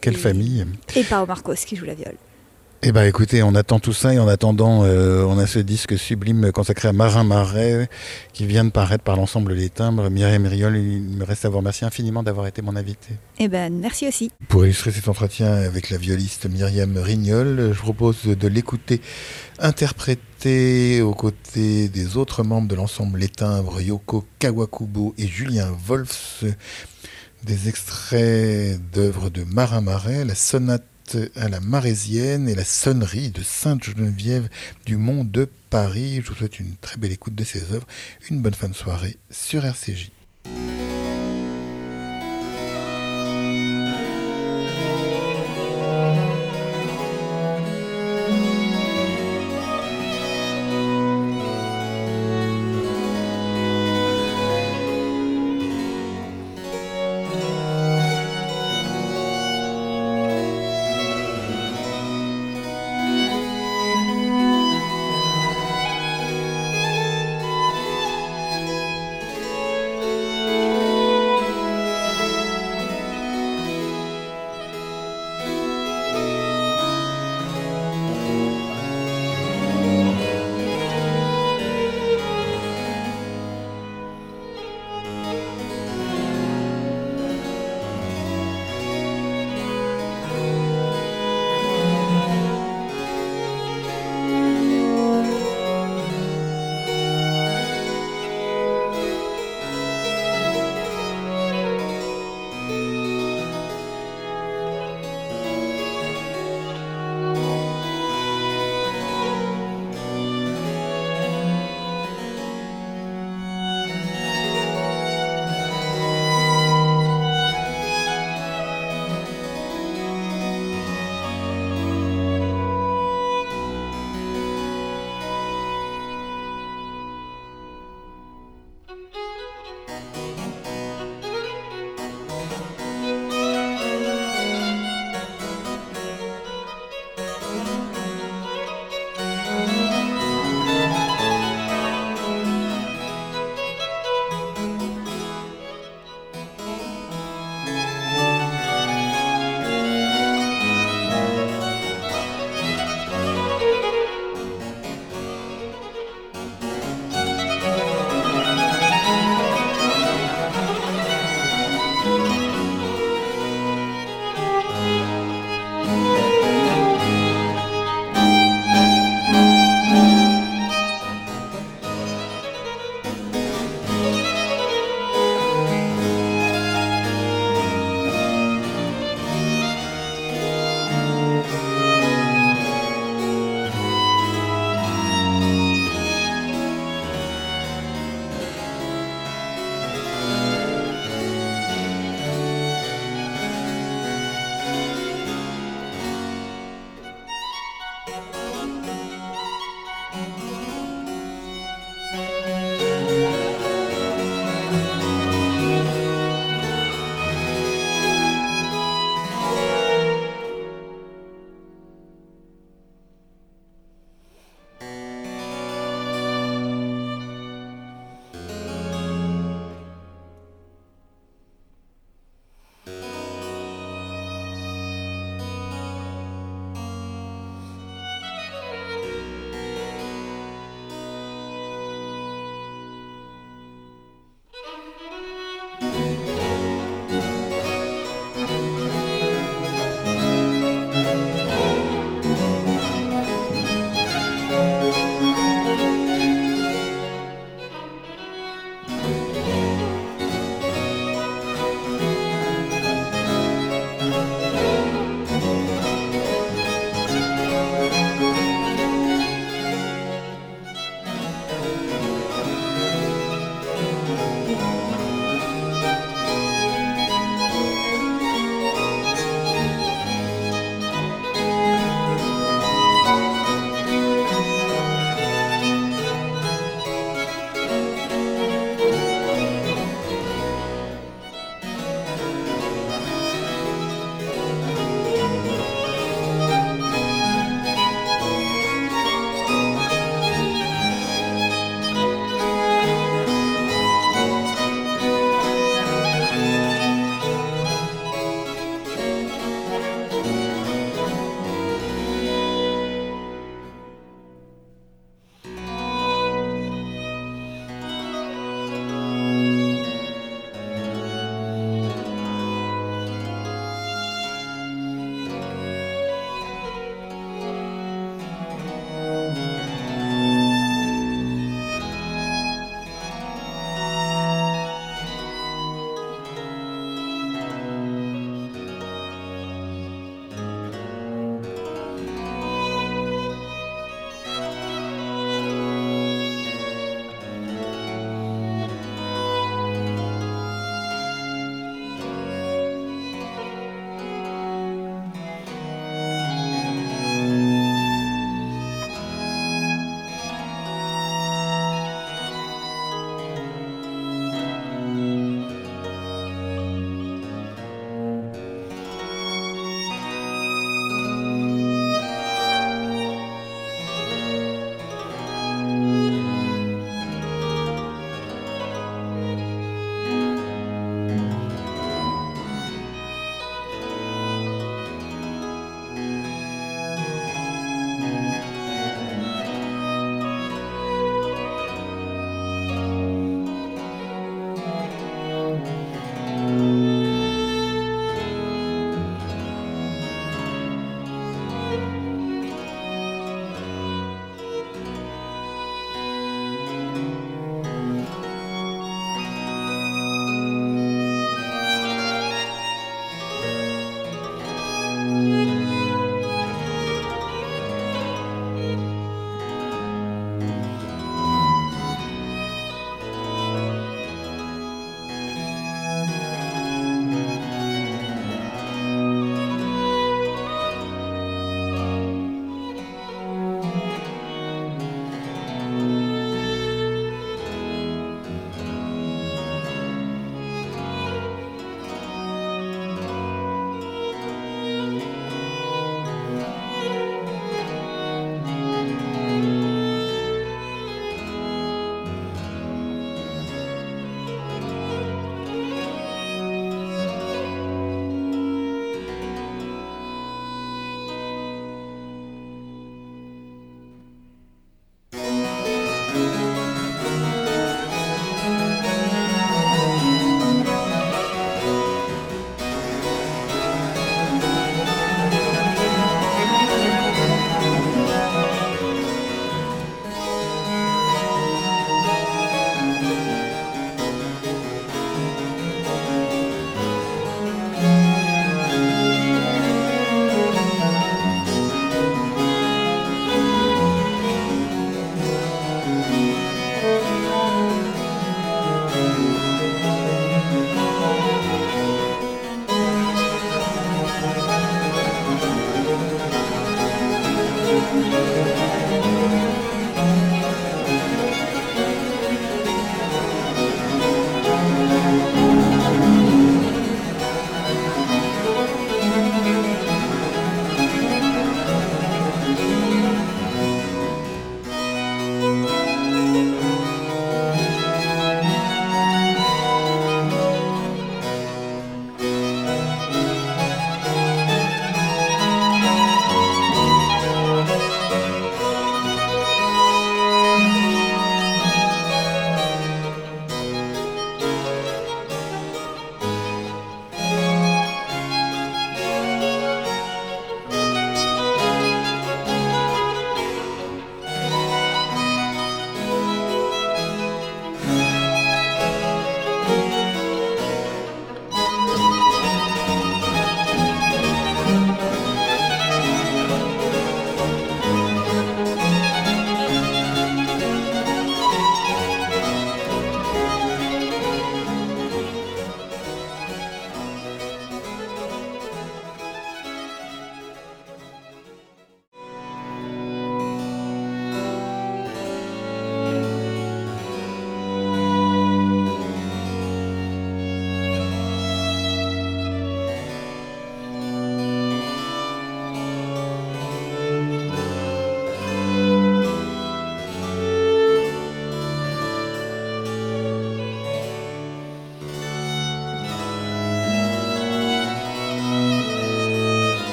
quelle 0.00 0.16
famille. 0.16 0.64
Et 0.94 1.04
Pao 1.04 1.26
Marcos 1.26 1.54
qui 1.54 1.76
joue 1.76 1.84
la 1.84 1.94
viole. 1.94 2.16
Eh 2.84 2.90
bien 2.90 3.04
écoutez, 3.04 3.44
on 3.44 3.54
attend 3.54 3.78
tout 3.78 3.92
ça 3.92 4.12
et 4.12 4.18
en 4.18 4.26
attendant, 4.26 4.82
euh, 4.82 5.22
on 5.22 5.38
a 5.38 5.46
ce 5.46 5.60
disque 5.60 5.96
sublime 5.96 6.50
consacré 6.50 6.88
à 6.88 6.92
Marin 6.92 7.22
Marais 7.22 7.88
qui 8.32 8.44
vient 8.44 8.64
de 8.64 8.70
paraître 8.70 9.04
par 9.04 9.14
l'ensemble 9.14 9.54
des 9.54 9.70
timbres. 9.70 10.10
Myriam 10.10 10.44
Riol, 10.44 10.76
il 10.76 11.00
me 11.00 11.22
reste 11.24 11.44
à 11.44 11.48
vous 11.48 11.58
remercier 11.58 11.86
infiniment 11.86 12.24
d'avoir 12.24 12.48
été 12.48 12.60
mon 12.60 12.74
invité. 12.74 13.10
Eh 13.38 13.46
ben 13.46 13.72
merci 13.72 14.08
aussi. 14.08 14.32
Pour 14.48 14.64
illustrer 14.64 14.90
cet 14.90 15.06
entretien 15.06 15.52
avec 15.52 15.90
la 15.90 15.96
violiste 15.96 16.46
Myriam 16.50 16.98
Rignol, 16.98 17.70
je 17.72 17.80
propose 17.80 18.24
de 18.24 18.48
l'écouter 18.48 19.00
interpréter 19.60 21.02
aux 21.02 21.14
côtés 21.14 21.88
des 21.88 22.16
autres 22.16 22.42
membres 22.42 22.66
de 22.66 22.74
l'ensemble 22.74 23.20
Les 23.20 23.28
Timbres, 23.28 23.80
Yoko 23.80 24.24
Kawakubo 24.40 25.14
et 25.18 25.28
Julien 25.28 25.68
Wolfs, 25.86 26.44
des 27.44 27.68
extraits 27.68 28.80
d'œuvres 28.92 29.30
de 29.30 29.44
Marin 29.44 29.82
Marais, 29.82 30.24
la 30.24 30.34
sonate 30.34 30.82
à 31.36 31.48
la 31.48 31.60
Marésienne 31.60 32.48
et 32.48 32.54
la 32.54 32.64
sonnerie 32.64 33.30
de 33.30 33.42
Sainte-Geneviève 33.42 34.48
du 34.86 34.96
Mont 34.96 35.24
de 35.24 35.48
Paris. 35.70 36.20
Je 36.22 36.28
vous 36.28 36.34
souhaite 36.34 36.60
une 36.60 36.76
très 36.76 36.96
belle 36.96 37.12
écoute 37.12 37.34
de 37.34 37.44
ces 37.44 37.72
œuvres. 37.72 37.86
Une 38.30 38.40
bonne 38.40 38.54
fin 38.54 38.68
de 38.68 38.74
soirée 38.74 39.16
sur 39.30 39.64
RCJ. 39.64 40.10